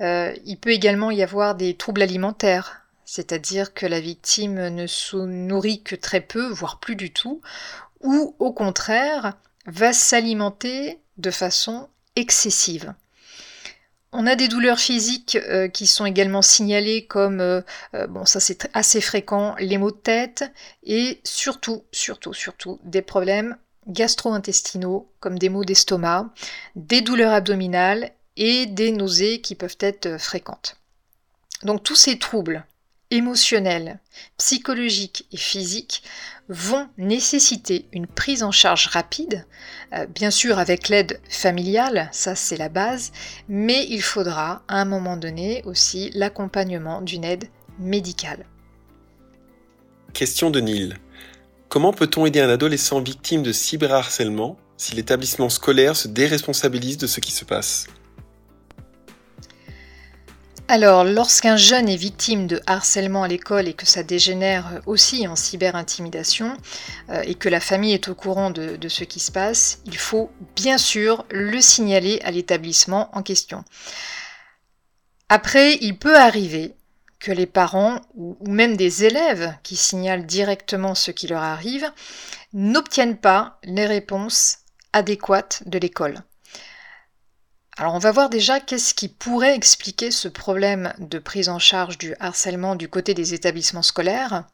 il 0.00 0.58
peut 0.60 0.70
également 0.70 1.12
y 1.12 1.22
avoir 1.22 1.54
des 1.54 1.76
troubles 1.76 2.02
alimentaires, 2.02 2.82
c'est-à-dire 3.04 3.74
que 3.74 3.86
la 3.86 4.00
victime 4.00 4.70
ne 4.70 4.88
se 4.88 5.18
nourrit 5.18 5.84
que 5.84 5.94
très 5.94 6.20
peu, 6.20 6.48
voire 6.48 6.80
plus 6.80 6.96
du 6.96 7.12
tout, 7.12 7.40
ou 8.00 8.34
au 8.40 8.52
contraire 8.52 9.34
va 9.66 9.92
s'alimenter 9.92 10.98
de 11.18 11.30
façon 11.30 11.88
excessive. 12.16 12.94
On 14.14 14.26
a 14.26 14.36
des 14.36 14.48
douleurs 14.48 14.78
physiques 14.78 15.36
euh, 15.36 15.68
qui 15.68 15.86
sont 15.86 16.04
également 16.04 16.42
signalées 16.42 17.06
comme, 17.06 17.40
euh, 17.40 17.62
euh, 17.94 18.06
bon 18.06 18.26
ça 18.26 18.40
c'est 18.40 18.68
assez 18.74 19.00
fréquent, 19.00 19.54
les 19.58 19.78
maux 19.78 19.90
de 19.90 19.96
tête 19.96 20.44
et 20.82 21.20
surtout, 21.24 21.84
surtout, 21.92 22.34
surtout 22.34 22.78
des 22.84 23.00
problèmes 23.00 23.56
gastro-intestinaux 23.88 25.10
comme 25.20 25.38
des 25.38 25.48
maux 25.48 25.64
d'estomac, 25.64 26.28
des 26.76 27.00
douleurs 27.00 27.32
abdominales 27.32 28.12
et 28.36 28.66
des 28.66 28.92
nausées 28.92 29.40
qui 29.40 29.54
peuvent 29.54 29.78
être 29.80 30.18
fréquentes. 30.18 30.76
Donc 31.62 31.82
tous 31.82 31.96
ces 31.96 32.18
troubles 32.18 32.66
émotionnels, 33.12 34.00
psychologiques 34.38 35.26
et 35.32 35.36
physiques 35.36 36.02
vont 36.48 36.88
nécessiter 36.96 37.86
une 37.92 38.06
prise 38.06 38.42
en 38.42 38.50
charge 38.50 38.86
rapide, 38.86 39.46
euh, 39.92 40.06
bien 40.06 40.30
sûr 40.30 40.58
avec 40.58 40.88
l'aide 40.88 41.20
familiale, 41.28 42.08
ça 42.10 42.34
c'est 42.34 42.56
la 42.56 42.70
base, 42.70 43.12
mais 43.48 43.86
il 43.88 44.02
faudra 44.02 44.62
à 44.66 44.80
un 44.80 44.86
moment 44.86 45.16
donné 45.16 45.62
aussi 45.66 46.10
l'accompagnement 46.14 47.02
d'une 47.02 47.24
aide 47.24 47.44
médicale. 47.78 48.46
Question 50.14 50.50
de 50.50 50.60
Neil. 50.60 50.96
Comment 51.68 51.92
peut-on 51.92 52.26
aider 52.26 52.40
un 52.40 52.48
adolescent 52.48 53.00
victime 53.00 53.42
de 53.42 53.52
cyberharcèlement 53.52 54.56
si 54.76 54.94
l'établissement 54.94 55.48
scolaire 55.48 55.96
se 55.96 56.08
déresponsabilise 56.08 56.98
de 56.98 57.06
ce 57.06 57.20
qui 57.20 57.32
se 57.32 57.44
passe? 57.44 57.86
Alors, 60.72 61.04
lorsqu'un 61.04 61.58
jeune 61.58 61.86
est 61.86 61.96
victime 61.96 62.46
de 62.46 62.58
harcèlement 62.66 63.24
à 63.24 63.28
l'école 63.28 63.68
et 63.68 63.74
que 63.74 63.84
ça 63.84 64.02
dégénère 64.02 64.80
aussi 64.86 65.28
en 65.28 65.36
cyberintimidation 65.36 66.56
euh, 67.10 67.20
et 67.26 67.34
que 67.34 67.50
la 67.50 67.60
famille 67.60 67.92
est 67.92 68.08
au 68.08 68.14
courant 68.14 68.48
de, 68.48 68.88
ce 68.88 69.04
qui 69.04 69.20
se 69.20 69.30
passe, 69.30 69.80
il 69.84 69.98
faut 69.98 70.30
bien 70.56 70.78
sûr 70.78 71.26
le 71.30 71.60
signaler 71.60 72.20
à 72.24 72.30
l'établissement 72.30 73.10
en 73.12 73.22
question. 73.22 73.66
Après, 75.28 75.76
il 75.82 75.98
peut 75.98 76.16
arriver 76.16 76.74
que 77.18 77.32
les 77.32 77.44
parents 77.44 78.00
ou 78.16 78.38
même 78.50 78.78
des 78.78 79.04
élèves 79.04 79.52
qui 79.62 79.76
signalent 79.76 80.24
directement 80.24 80.94
ce 80.94 81.10
qui 81.10 81.26
leur 81.26 81.42
arrive 81.42 81.84
n'obtiennent 82.54 83.18
pas 83.18 83.58
les 83.62 83.84
réponses 83.84 84.60
adéquates 84.94 85.64
de 85.66 85.78
l'école. 85.78 86.22
Alors 87.78 87.94
on 87.94 87.98
va 87.98 88.12
voir 88.12 88.28
déjà 88.28 88.60
qu'est-ce 88.60 88.92
qui 88.92 89.08
pourrait 89.08 89.54
expliquer 89.54 90.10
ce 90.10 90.28
problème 90.28 90.92
de 90.98 91.18
prise 91.18 91.48
en 91.48 91.58
charge 91.58 91.96
du 91.96 92.14
harcèlement 92.20 92.74
du 92.74 92.88
côté 92.88 93.14
des 93.14 93.32
établissements 93.32 93.82
scolaires. 93.82 94.44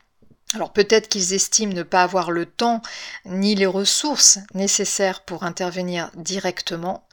Alors 0.55 0.73
peut-être 0.73 1.09
qu'ils 1.09 1.35
estiment 1.35 1.75
ne 1.75 1.83
pas 1.83 2.03
avoir 2.03 2.31
le 2.31 2.47
temps 2.47 2.81
ni 3.27 3.55
les 3.55 3.67
ressources 3.67 4.39
nécessaires 4.55 5.23
pour 5.25 5.43
intervenir 5.43 6.11
directement, 6.15 7.07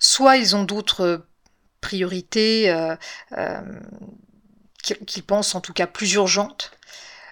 soit 0.00 0.36
ils 0.36 0.54
ont 0.54 0.64
d'autres 0.64 1.26
priorités 1.80 2.70
euh, 2.70 2.96
euh, 3.38 3.60
qu'ils 4.82 5.22
pensent 5.22 5.54
en 5.54 5.60
tout 5.60 5.72
cas 5.72 5.86
plus 5.86 6.12
urgentes, 6.14 6.72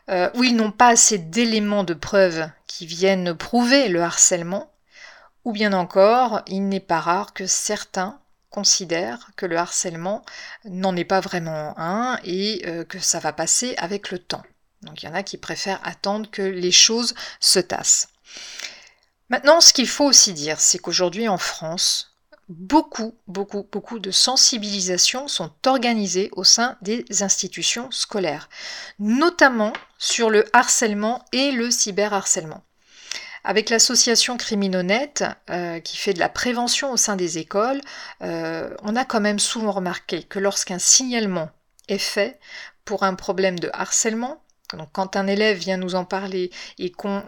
euh, 0.09 0.31
ou 0.35 0.45
ils 0.45 0.57
n'ont 0.57 0.73
pas 0.73 0.89
assez 0.89 1.19
d'éléments 1.19 1.85
de 1.85 1.95
preuve 1.95 2.49
qui 2.67 2.87
viennent 2.87 3.35
prouver 3.35 3.89
le 3.89 4.01
harcèlement, 4.03 4.72
ou 5.45 5.53
bien 5.53 5.73
encore, 5.73 6.43
il 6.47 6.69
n'est 6.69 6.81
pas 6.81 7.01
rare 7.01 7.33
que 7.33 7.47
certains 7.47 8.19
considèrent 8.51 9.31
que 9.37 9.47
le 9.47 9.57
harcèlement 9.57 10.25
n'en 10.65 10.95
est 10.95 11.05
pas 11.05 11.21
vraiment 11.21 11.75
un 11.79 12.19
et 12.25 12.63
que 12.89 12.99
ça 12.99 13.19
va 13.19 13.33
passer 13.33 13.75
avec 13.79 14.11
le 14.11 14.19
temps. 14.19 14.43
Donc 14.83 15.03
il 15.03 15.07
y 15.07 15.09
en 15.09 15.15
a 15.15 15.23
qui 15.23 15.39
préfèrent 15.39 15.81
attendre 15.85 16.31
que 16.31 16.43
les 16.43 16.73
choses 16.73 17.15
se 17.41 17.59
tassent. 17.61 18.09
Maintenant, 19.31 19.61
ce 19.61 19.73
qu'il 19.73 19.89
faut 19.89 20.05
aussi 20.05 20.35
dire, 20.35 20.61
c'est 20.61 20.79
qu'aujourd'hui 20.79 21.29
en 21.29 21.39
France, 21.39 22.15
beaucoup, 22.49 23.15
beaucoup, 23.27 23.67
beaucoup 23.73 23.99
de 23.99 24.11
sensibilisations 24.11 25.29
sont 25.29 25.51
organisées 25.67 26.29
au 26.33 26.45
sein 26.45 26.77
des 26.83 27.07
institutions 27.23 27.91
scolaires, 27.91 28.51
notamment 28.99 29.73
sur 29.99 30.29
le 30.29 30.45
harcèlement 30.53 31.25
et 31.33 31.53
le 31.53 31.71
cyberharcèlement. 31.71 32.63
Avec 33.45 33.71
l'association 33.71 34.37
Criminonet, 34.37 35.15
euh, 35.51 35.81
qui 35.81 35.97
fait 35.97 36.15
de 36.15 36.21
la 36.21 36.29
prévention 36.29 36.93
au 36.93 36.97
sein 36.97 37.17
des 37.17 37.39
écoles, 37.39 37.81
euh, 38.23 38.75
on 38.83 38.95
a 38.95 39.05
quand 39.05 39.21
même 39.21 39.39
souvent 39.39 39.73
remarqué 39.73 40.23
que 40.23 40.39
lorsqu'un 40.39 40.79
signalement 40.79 41.51
est 41.89 41.99
fait 41.99 42.39
pour 42.85 43.03
un 43.03 43.15
problème 43.15 43.59
de 43.59 43.71
harcèlement, 43.73 44.43
donc 44.75 44.89
quand 44.93 45.17
un 45.17 45.27
élève 45.27 45.59
vient 45.59 45.77
nous 45.77 45.95
en 45.95 46.05
parler 46.05 46.51
et 46.79 46.91
qu'on 46.91 47.23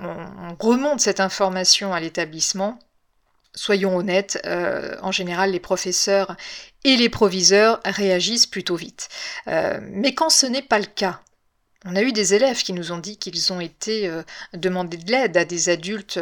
remonte 0.61 1.01
cette 1.01 1.21
information 1.21 1.93
à 1.93 2.01
l'établissement, 2.01 2.79
soyons 3.55 3.97
honnêtes, 3.97 4.41
euh, 4.47 4.97
en 5.03 5.13
général 5.13 5.53
les 5.53 5.61
professeurs 5.61 6.37
et 6.85 6.97
les 6.97 7.09
proviseurs 7.09 7.81
réagissent 7.85 8.47
plutôt 8.47 8.77
vite. 8.77 9.09
Euh, 9.49 9.79
mais 9.83 10.15
quand 10.15 10.31
ce 10.31 10.47
n'est 10.47 10.63
pas 10.63 10.79
le 10.79 10.87
cas, 10.87 11.21
on 11.85 11.97
a 11.97 12.03
eu 12.03 12.13
des 12.13 12.35
élèves 12.35 12.63
qui 12.63 12.73
nous 12.73 12.93
ont 12.93 12.99
dit 12.99 13.17
qu'ils 13.17 13.53
ont 13.53 13.61
été 13.61 14.09
euh, 14.09 14.23
demandés 14.53 14.97
de 14.97 15.11
l'aide 15.11 15.37
à 15.37 15.45
des 15.45 15.69
adultes 15.69 16.19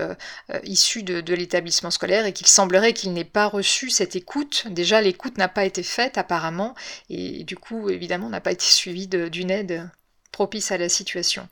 issus 0.64 1.02
de, 1.02 1.35
l'établissement 1.35 1.90
scolaire 1.90 2.26
et 2.26 2.33
qu'il 2.33 2.47
semblerait 2.47 2.92
qu'ils 2.92 3.12
n'aient 3.12 3.25
pas 3.25 3.47
reçu 3.47 3.90
cette 3.90 4.16
écoute. 4.16 4.64
Déjà, 4.71 5.00
l'écoute 5.00 5.38
n'a 5.38 5.49
pas 5.49 5.64
été 5.64 5.83
faite 5.83 6.19
apparemment 6.19 6.75
et 7.09 7.45
du 7.45 7.57
coup, 7.57 7.90
évidemment, 7.90 8.28
n'a 8.28 8.40
pas 8.40 8.52
été 8.52 8.66
suivie 8.66 9.09
d'une 9.09 9.50
aide 9.50 9.88
propice 10.33 10.73
à 10.73 10.78
la 10.78 10.88
situation. 10.88 11.49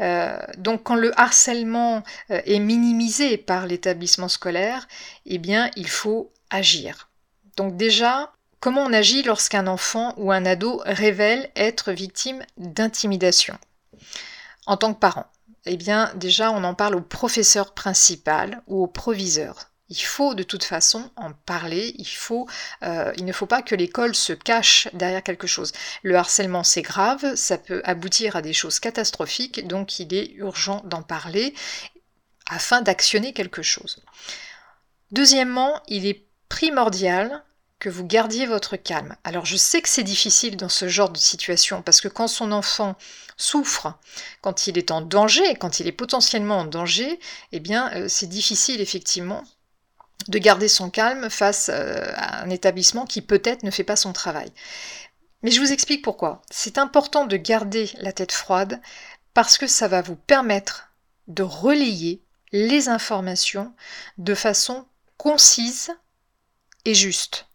Euh, 0.00 0.38
donc 0.58 0.82
quand 0.82 0.94
le 0.94 1.18
harcèlement 1.18 2.02
euh, 2.30 2.40
est 2.44 2.58
minimisé 2.58 3.38
par 3.38 3.66
l'établissement 3.66 4.28
scolaire, 4.28 4.86
eh 5.24 5.38
bien 5.38 5.70
il 5.76 5.88
faut 5.88 6.32
agir. 6.50 7.08
Donc 7.56 7.76
déjà, 7.76 8.32
comment 8.66 8.82
on 8.82 8.92
agit 8.92 9.22
lorsqu'un 9.22 9.68
enfant 9.68 10.12
ou 10.16 10.32
un 10.32 10.44
ado 10.44 10.82
révèle 10.84 11.52
être 11.54 11.92
victime 11.92 12.44
d'intimidation? 12.56 13.56
En 14.66 14.76
tant 14.76 14.92
que 14.92 14.98
parent, 14.98 15.26
eh 15.66 15.76
bien 15.76 16.12
déjà 16.16 16.50
on 16.50 16.64
en 16.64 16.74
parle 16.74 16.96
au 16.96 17.00
professeur 17.00 17.74
principal 17.74 18.62
ou 18.66 18.82
au 18.82 18.88
proviseur. 18.88 19.70
Il 19.88 20.00
faut 20.00 20.34
de 20.34 20.42
toute 20.42 20.64
façon 20.64 21.08
en 21.14 21.30
parler, 21.32 21.94
il, 21.96 22.08
faut, 22.08 22.48
euh, 22.82 23.12
il 23.16 23.24
ne 23.24 23.32
faut 23.32 23.46
pas 23.46 23.62
que 23.62 23.76
l'école 23.76 24.16
se 24.16 24.32
cache 24.32 24.88
derrière 24.94 25.22
quelque 25.22 25.46
chose. 25.46 25.70
Le 26.02 26.16
harcèlement 26.16 26.64
c'est 26.64 26.82
grave, 26.82 27.36
ça 27.36 27.58
peut 27.58 27.82
aboutir 27.84 28.34
à 28.34 28.42
des 28.42 28.52
choses 28.52 28.80
catastrophiques, 28.80 29.64
donc 29.68 30.00
il 30.00 30.12
est 30.12 30.32
urgent 30.32 30.82
d'en 30.86 31.02
parler 31.02 31.54
afin 32.50 32.80
d'actionner 32.80 33.32
quelque 33.32 33.62
chose. 33.62 34.02
Deuxièmement, 35.12 35.80
il 35.86 36.04
est 36.04 36.26
primordial 36.48 37.44
que 37.78 37.88
vous 37.88 38.04
gardiez 38.04 38.46
votre 38.46 38.76
calme. 38.76 39.16
Alors 39.24 39.44
je 39.44 39.56
sais 39.56 39.82
que 39.82 39.88
c'est 39.88 40.02
difficile 40.02 40.56
dans 40.56 40.68
ce 40.68 40.88
genre 40.88 41.10
de 41.10 41.18
situation 41.18 41.82
parce 41.82 42.00
que 42.00 42.08
quand 42.08 42.28
son 42.28 42.52
enfant 42.52 42.96
souffre, 43.36 43.94
quand 44.40 44.66
il 44.66 44.78
est 44.78 44.90
en 44.90 45.02
danger, 45.02 45.54
quand 45.56 45.80
il 45.80 45.86
est 45.86 45.92
potentiellement 45.92 46.60
en 46.60 46.64
danger, 46.64 47.20
eh 47.52 47.60
bien 47.60 47.92
euh, 47.94 48.08
c'est 48.08 48.28
difficile 48.28 48.80
effectivement 48.80 49.44
de 50.28 50.38
garder 50.38 50.68
son 50.68 50.88
calme 50.90 51.28
face 51.28 51.70
euh, 51.72 52.12
à 52.16 52.42
un 52.42 52.50
établissement 52.50 53.04
qui 53.04 53.20
peut-être 53.20 53.62
ne 53.62 53.70
fait 53.70 53.84
pas 53.84 53.96
son 53.96 54.12
travail. 54.12 54.50
Mais 55.42 55.50
je 55.50 55.60
vous 55.60 55.72
explique 55.72 56.02
pourquoi. 56.02 56.42
C'est 56.50 56.78
important 56.78 57.26
de 57.26 57.36
garder 57.36 57.90
la 57.98 58.12
tête 58.12 58.32
froide 58.32 58.80
parce 59.34 59.58
que 59.58 59.66
ça 59.66 59.86
va 59.86 60.00
vous 60.00 60.16
permettre 60.16 60.94
de 61.28 61.42
relayer 61.42 62.22
les 62.52 62.88
informations 62.88 63.74
de 64.16 64.34
façon 64.34 64.86
concise 65.18 65.90
et 66.84 66.94
juste 66.94 67.46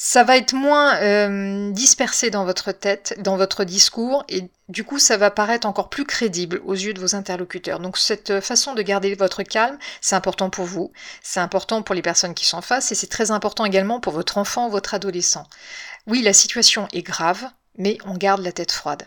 ça 0.00 0.22
va 0.22 0.36
être 0.36 0.52
moins 0.52 0.96
euh, 1.02 1.72
dispersé 1.72 2.30
dans 2.30 2.44
votre 2.44 2.70
tête, 2.70 3.16
dans 3.18 3.36
votre 3.36 3.64
discours, 3.64 4.24
et 4.28 4.48
du 4.68 4.84
coup 4.84 5.00
ça 5.00 5.16
va 5.16 5.32
paraître 5.32 5.66
encore 5.66 5.90
plus 5.90 6.04
crédible 6.04 6.62
aux 6.64 6.74
yeux 6.74 6.94
de 6.94 7.00
vos 7.00 7.16
interlocuteurs. 7.16 7.80
Donc 7.80 7.98
cette 7.98 8.40
façon 8.40 8.74
de 8.74 8.82
garder 8.82 9.16
votre 9.16 9.42
calme, 9.42 9.76
c'est 10.00 10.14
important 10.14 10.50
pour 10.50 10.66
vous, 10.66 10.92
c'est 11.20 11.40
important 11.40 11.82
pour 11.82 11.96
les 11.96 12.02
personnes 12.02 12.34
qui 12.34 12.44
sont 12.44 12.58
en 12.58 12.62
face, 12.62 12.92
et 12.92 12.94
c'est 12.94 13.08
très 13.08 13.32
important 13.32 13.64
également 13.64 13.98
pour 13.98 14.12
votre 14.12 14.38
enfant 14.38 14.68
ou 14.68 14.70
votre 14.70 14.94
adolescent. 14.94 15.48
Oui, 16.06 16.22
la 16.22 16.32
situation 16.32 16.86
est 16.92 17.02
grave, 17.02 17.44
mais 17.76 17.98
on 18.04 18.14
garde 18.14 18.42
la 18.42 18.52
tête 18.52 18.72
froide. 18.72 19.02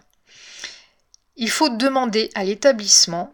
Il 1.38 1.50
faut 1.50 1.70
demander 1.70 2.32
à 2.36 2.44
l'établissement 2.44 3.34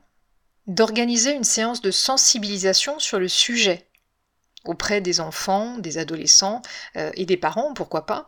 d'organiser 0.68 1.32
une 1.32 1.44
séance 1.44 1.82
de 1.82 1.92
sensibilisation 1.92 3.00
sur 3.00 3.20
le 3.20 3.28
sujet 3.28 3.87
auprès 4.70 5.02
des 5.02 5.20
enfants, 5.20 5.78
des 5.78 5.98
adolescents 5.98 6.62
euh, 6.96 7.12
et 7.16 7.26
des 7.26 7.38
parents, 7.38 7.74
pourquoi 7.74 8.06
pas. 8.06 8.28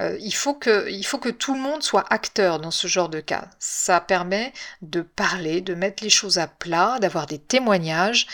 Euh, 0.00 0.16
il, 0.20 0.34
faut 0.34 0.54
que, 0.54 0.88
il 0.90 1.04
faut 1.04 1.18
que 1.18 1.28
tout 1.28 1.54
le 1.54 1.60
monde 1.60 1.82
soit 1.82 2.04
acteur 2.12 2.58
dans 2.58 2.70
ce 2.70 2.86
genre 2.86 3.08
de 3.08 3.20
cas. 3.20 3.48
Ça 3.58 4.00
permet 4.00 4.52
de 4.82 5.02
parler, 5.02 5.60
de 5.60 5.74
mettre 5.74 6.02
les 6.02 6.10
choses 6.10 6.38
à 6.38 6.46
plat, 6.46 6.98
d'avoir 7.00 7.26
des 7.26 7.38
témoignages 7.38 8.26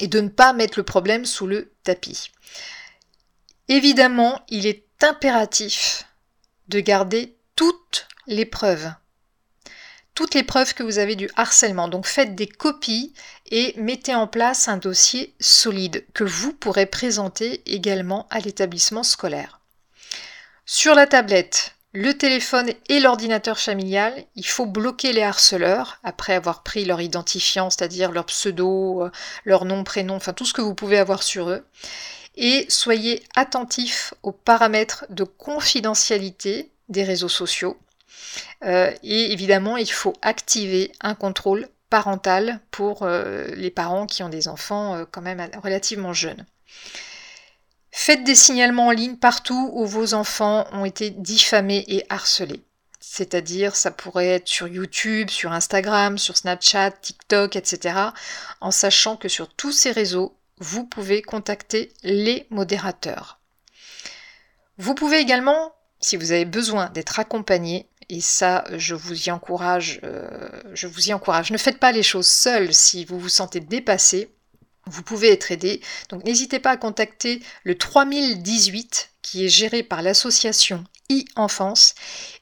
et 0.00 0.08
de 0.08 0.20
ne 0.20 0.28
pas 0.28 0.52
mettre 0.52 0.78
le 0.78 0.84
problème 0.84 1.24
sous 1.24 1.46
le 1.46 1.72
tapis. 1.82 2.30
Évidemment, 3.68 4.42
il 4.48 4.66
est 4.66 4.84
impératif 5.02 6.04
de 6.68 6.80
garder 6.80 7.36
toutes 7.56 8.06
les 8.26 8.46
preuves 8.46 8.90
toutes 10.16 10.34
les 10.34 10.42
preuves 10.42 10.74
que 10.74 10.82
vous 10.82 10.98
avez 10.98 11.14
du 11.14 11.30
harcèlement. 11.36 11.86
Donc 11.86 12.06
faites 12.06 12.34
des 12.34 12.48
copies 12.48 13.12
et 13.50 13.74
mettez 13.76 14.14
en 14.14 14.26
place 14.26 14.66
un 14.66 14.78
dossier 14.78 15.34
solide 15.38 16.04
que 16.14 16.24
vous 16.24 16.52
pourrez 16.52 16.86
présenter 16.86 17.62
également 17.66 18.26
à 18.30 18.40
l'établissement 18.40 19.04
scolaire. 19.04 19.60
Sur 20.64 20.94
la 20.94 21.06
tablette, 21.06 21.74
le 21.92 22.14
téléphone 22.14 22.72
et 22.88 22.98
l'ordinateur 22.98 23.58
familial, 23.58 24.24
il 24.34 24.46
faut 24.46 24.66
bloquer 24.66 25.12
les 25.12 25.22
harceleurs 25.22 25.98
après 26.02 26.34
avoir 26.34 26.62
pris 26.62 26.84
leur 26.84 27.00
identifiant, 27.00 27.70
c'est-à-dire 27.70 28.10
leur 28.10 28.24
pseudo, 28.24 29.04
euh, 29.04 29.10
leur 29.44 29.64
nom, 29.66 29.84
prénom, 29.84 30.16
enfin 30.16 30.32
tout 30.32 30.46
ce 30.46 30.54
que 30.54 30.62
vous 30.62 30.74
pouvez 30.74 30.98
avoir 30.98 31.22
sur 31.22 31.50
eux. 31.50 31.64
Et 32.36 32.66
soyez 32.68 33.22
attentifs 33.34 34.14
aux 34.22 34.32
paramètres 34.32 35.06
de 35.10 35.24
confidentialité 35.24 36.70
des 36.88 37.04
réseaux 37.04 37.28
sociaux 37.28 37.78
euh, 38.64 38.92
et 39.02 39.32
évidemment, 39.32 39.76
il 39.76 39.90
faut 39.90 40.14
activer 40.22 40.92
un 41.00 41.14
contrôle 41.14 41.68
parental 41.90 42.60
pour 42.70 43.02
euh, 43.02 43.46
les 43.54 43.70
parents 43.70 44.06
qui 44.06 44.22
ont 44.22 44.28
des 44.28 44.48
enfants 44.48 44.96
euh, 44.96 45.04
quand 45.10 45.22
même 45.22 45.46
relativement 45.62 46.12
jeunes. 46.12 46.44
Faites 47.92 48.24
des 48.24 48.34
signalements 48.34 48.88
en 48.88 48.92
ligne 48.92 49.16
partout 49.16 49.70
où 49.72 49.86
vos 49.86 50.14
enfants 50.14 50.66
ont 50.72 50.84
été 50.84 51.10
diffamés 51.10 51.84
et 51.88 52.04
harcelés. 52.10 52.62
C'est-à-dire, 53.00 53.76
ça 53.76 53.90
pourrait 53.90 54.28
être 54.28 54.48
sur 54.48 54.68
YouTube, 54.68 55.30
sur 55.30 55.52
Instagram, 55.52 56.18
sur 56.18 56.36
Snapchat, 56.36 56.90
TikTok, 56.90 57.56
etc. 57.56 57.94
En 58.60 58.70
sachant 58.70 59.16
que 59.16 59.28
sur 59.28 59.48
tous 59.48 59.72
ces 59.72 59.92
réseaux, 59.92 60.36
vous 60.58 60.84
pouvez 60.84 61.22
contacter 61.22 61.92
les 62.02 62.46
modérateurs. 62.50 63.40
Vous 64.76 64.94
pouvez 64.94 65.18
également, 65.18 65.74
si 66.00 66.16
vous 66.16 66.32
avez 66.32 66.44
besoin 66.44 66.90
d'être 66.90 67.18
accompagné, 67.18 67.88
et 68.08 68.20
ça, 68.20 68.64
je 68.72 68.94
vous 68.94 69.28
y 69.28 69.30
encourage. 69.30 70.00
Euh, 70.04 70.48
je 70.74 70.86
vous 70.86 71.08
y 71.08 71.12
encourage. 71.12 71.50
Ne 71.50 71.58
faites 71.58 71.78
pas 71.78 71.92
les 71.92 72.04
choses 72.04 72.28
seules 72.28 72.72
si 72.72 73.04
vous 73.04 73.18
vous 73.18 73.28
sentez 73.28 73.60
dépassé. 73.60 74.30
Vous 74.86 75.02
pouvez 75.02 75.32
être 75.32 75.50
aidé. 75.50 75.80
Donc 76.10 76.24
n'hésitez 76.24 76.60
pas 76.60 76.70
à 76.70 76.76
contacter 76.76 77.42
le 77.64 77.76
3018 77.76 79.10
qui 79.22 79.44
est 79.44 79.48
géré 79.48 79.82
par 79.82 80.02
l'association 80.02 80.84
e-enfance 81.10 81.94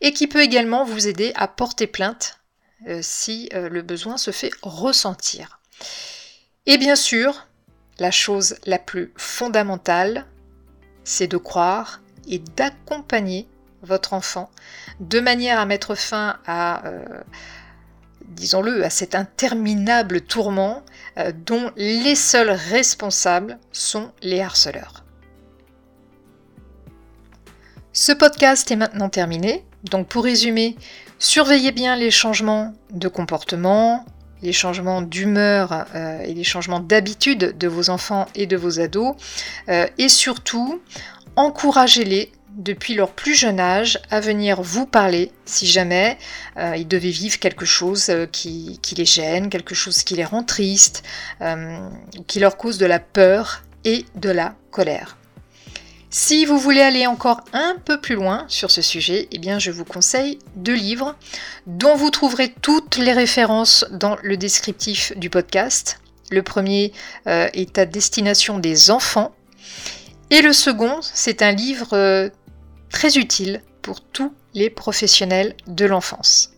et 0.02 0.12
qui 0.12 0.26
peut 0.26 0.42
également 0.42 0.84
vous 0.84 1.06
aider 1.06 1.32
à 1.36 1.48
porter 1.48 1.86
plainte 1.86 2.40
euh, 2.86 3.00
si 3.02 3.48
euh, 3.54 3.70
le 3.70 3.80
besoin 3.80 4.18
se 4.18 4.30
fait 4.30 4.50
ressentir. 4.60 5.60
Et 6.66 6.76
bien 6.76 6.96
sûr, 6.96 7.46
la 7.98 8.10
chose 8.10 8.56
la 8.66 8.78
plus 8.78 9.14
fondamentale, 9.16 10.26
c'est 11.04 11.28
de 11.28 11.38
croire 11.38 12.02
et 12.28 12.38
d'accompagner 12.38 13.48
votre 13.84 14.12
enfant 14.12 14.50
de 15.00 15.20
manière 15.20 15.60
à 15.60 15.66
mettre 15.66 15.94
fin 15.94 16.36
à, 16.46 16.86
euh, 16.86 17.04
disons-le, 18.22 18.84
à 18.84 18.90
cet 18.90 19.14
interminable 19.14 20.22
tourment 20.22 20.82
euh, 21.18 21.32
dont 21.46 21.70
les 21.76 22.14
seuls 22.14 22.50
responsables 22.50 23.58
sont 23.72 24.10
les 24.22 24.40
harceleurs. 24.40 25.04
Ce 27.92 28.12
podcast 28.12 28.70
est 28.70 28.76
maintenant 28.76 29.08
terminé, 29.08 29.64
donc 29.84 30.08
pour 30.08 30.24
résumer, 30.24 30.76
surveillez 31.18 31.70
bien 31.70 31.94
les 31.94 32.10
changements 32.10 32.74
de 32.90 33.06
comportement, 33.06 34.04
les 34.42 34.52
changements 34.52 35.00
d'humeur 35.00 35.86
euh, 35.94 36.20
et 36.22 36.34
les 36.34 36.42
changements 36.42 36.80
d'habitude 36.80 37.56
de 37.56 37.68
vos 37.68 37.90
enfants 37.90 38.26
et 38.34 38.46
de 38.46 38.56
vos 38.56 38.80
ados, 38.80 39.14
et 39.68 40.08
surtout, 40.08 40.82
encouragez-les 41.36 42.32
depuis 42.56 42.94
leur 42.94 43.10
plus 43.10 43.34
jeune 43.34 43.58
âge 43.58 43.98
à 44.10 44.20
venir 44.20 44.62
vous 44.62 44.86
parler 44.86 45.32
si 45.44 45.66
jamais 45.66 46.18
euh, 46.56 46.76
ils 46.76 46.86
devaient 46.86 47.10
vivre 47.10 47.38
quelque 47.38 47.64
chose 47.64 48.08
euh, 48.10 48.26
qui, 48.26 48.80
les 48.96 49.04
gêne, 49.04 49.50
quelque 49.50 49.74
chose 49.74 50.02
qui 50.04 50.14
les 50.14 50.24
rend 50.24 50.44
tristes, 50.44 51.02
euh, 51.40 51.78
qui 52.26 52.38
leur 52.38 52.56
cause 52.56 52.78
de 52.78 52.86
la 52.86 53.00
peur 53.00 53.64
et 53.84 54.04
de 54.14 54.30
la 54.30 54.54
colère. 54.70 55.16
Si 56.10 56.44
vous 56.44 56.58
voulez 56.58 56.80
aller 56.80 57.08
encore 57.08 57.40
un 57.52 57.74
peu 57.84 58.00
plus 58.00 58.14
loin 58.14 58.44
sur 58.46 58.70
ce 58.70 58.82
sujet, 58.82 59.26
eh 59.32 59.38
bien 59.38 59.58
je 59.58 59.72
vous 59.72 59.84
conseille 59.84 60.38
deux 60.54 60.74
livres 60.74 61.16
dont 61.66 61.96
vous 61.96 62.10
trouverez 62.10 62.54
toutes 62.62 62.98
les 62.98 63.12
références 63.12 63.84
dans 63.90 64.16
le 64.22 64.36
descriptif 64.36 65.12
du 65.16 65.28
podcast. 65.28 65.98
Le 66.30 66.44
premier 66.44 66.92
est 67.26 67.78
à 67.78 67.84
destination 67.84 68.60
des 68.60 68.92
enfants 68.92 69.34
et 70.30 70.42
le 70.42 70.52
second, 70.52 71.00
c'est 71.02 71.42
un 71.42 71.52
livre 71.52 72.30
très 72.90 73.16
utile 73.16 73.62
pour 73.82 74.00
tous 74.00 74.32
les 74.54 74.70
professionnels 74.70 75.54
de 75.66 75.84
l'enfance. 75.84 76.52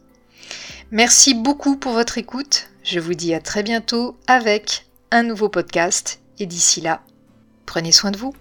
Merci 0.90 1.34
beaucoup 1.34 1.76
pour 1.76 1.92
votre 1.92 2.18
écoute. 2.18 2.68
Je 2.84 3.00
vous 3.00 3.14
dis 3.14 3.34
à 3.34 3.40
très 3.40 3.64
bientôt 3.64 4.16
avec 4.28 4.86
un 5.10 5.24
nouveau 5.24 5.48
podcast 5.48 6.20
et 6.38 6.46
d'ici 6.46 6.80
là, 6.80 7.02
prenez 7.64 7.90
soin 7.90 8.12
de 8.12 8.18
vous. 8.18 8.34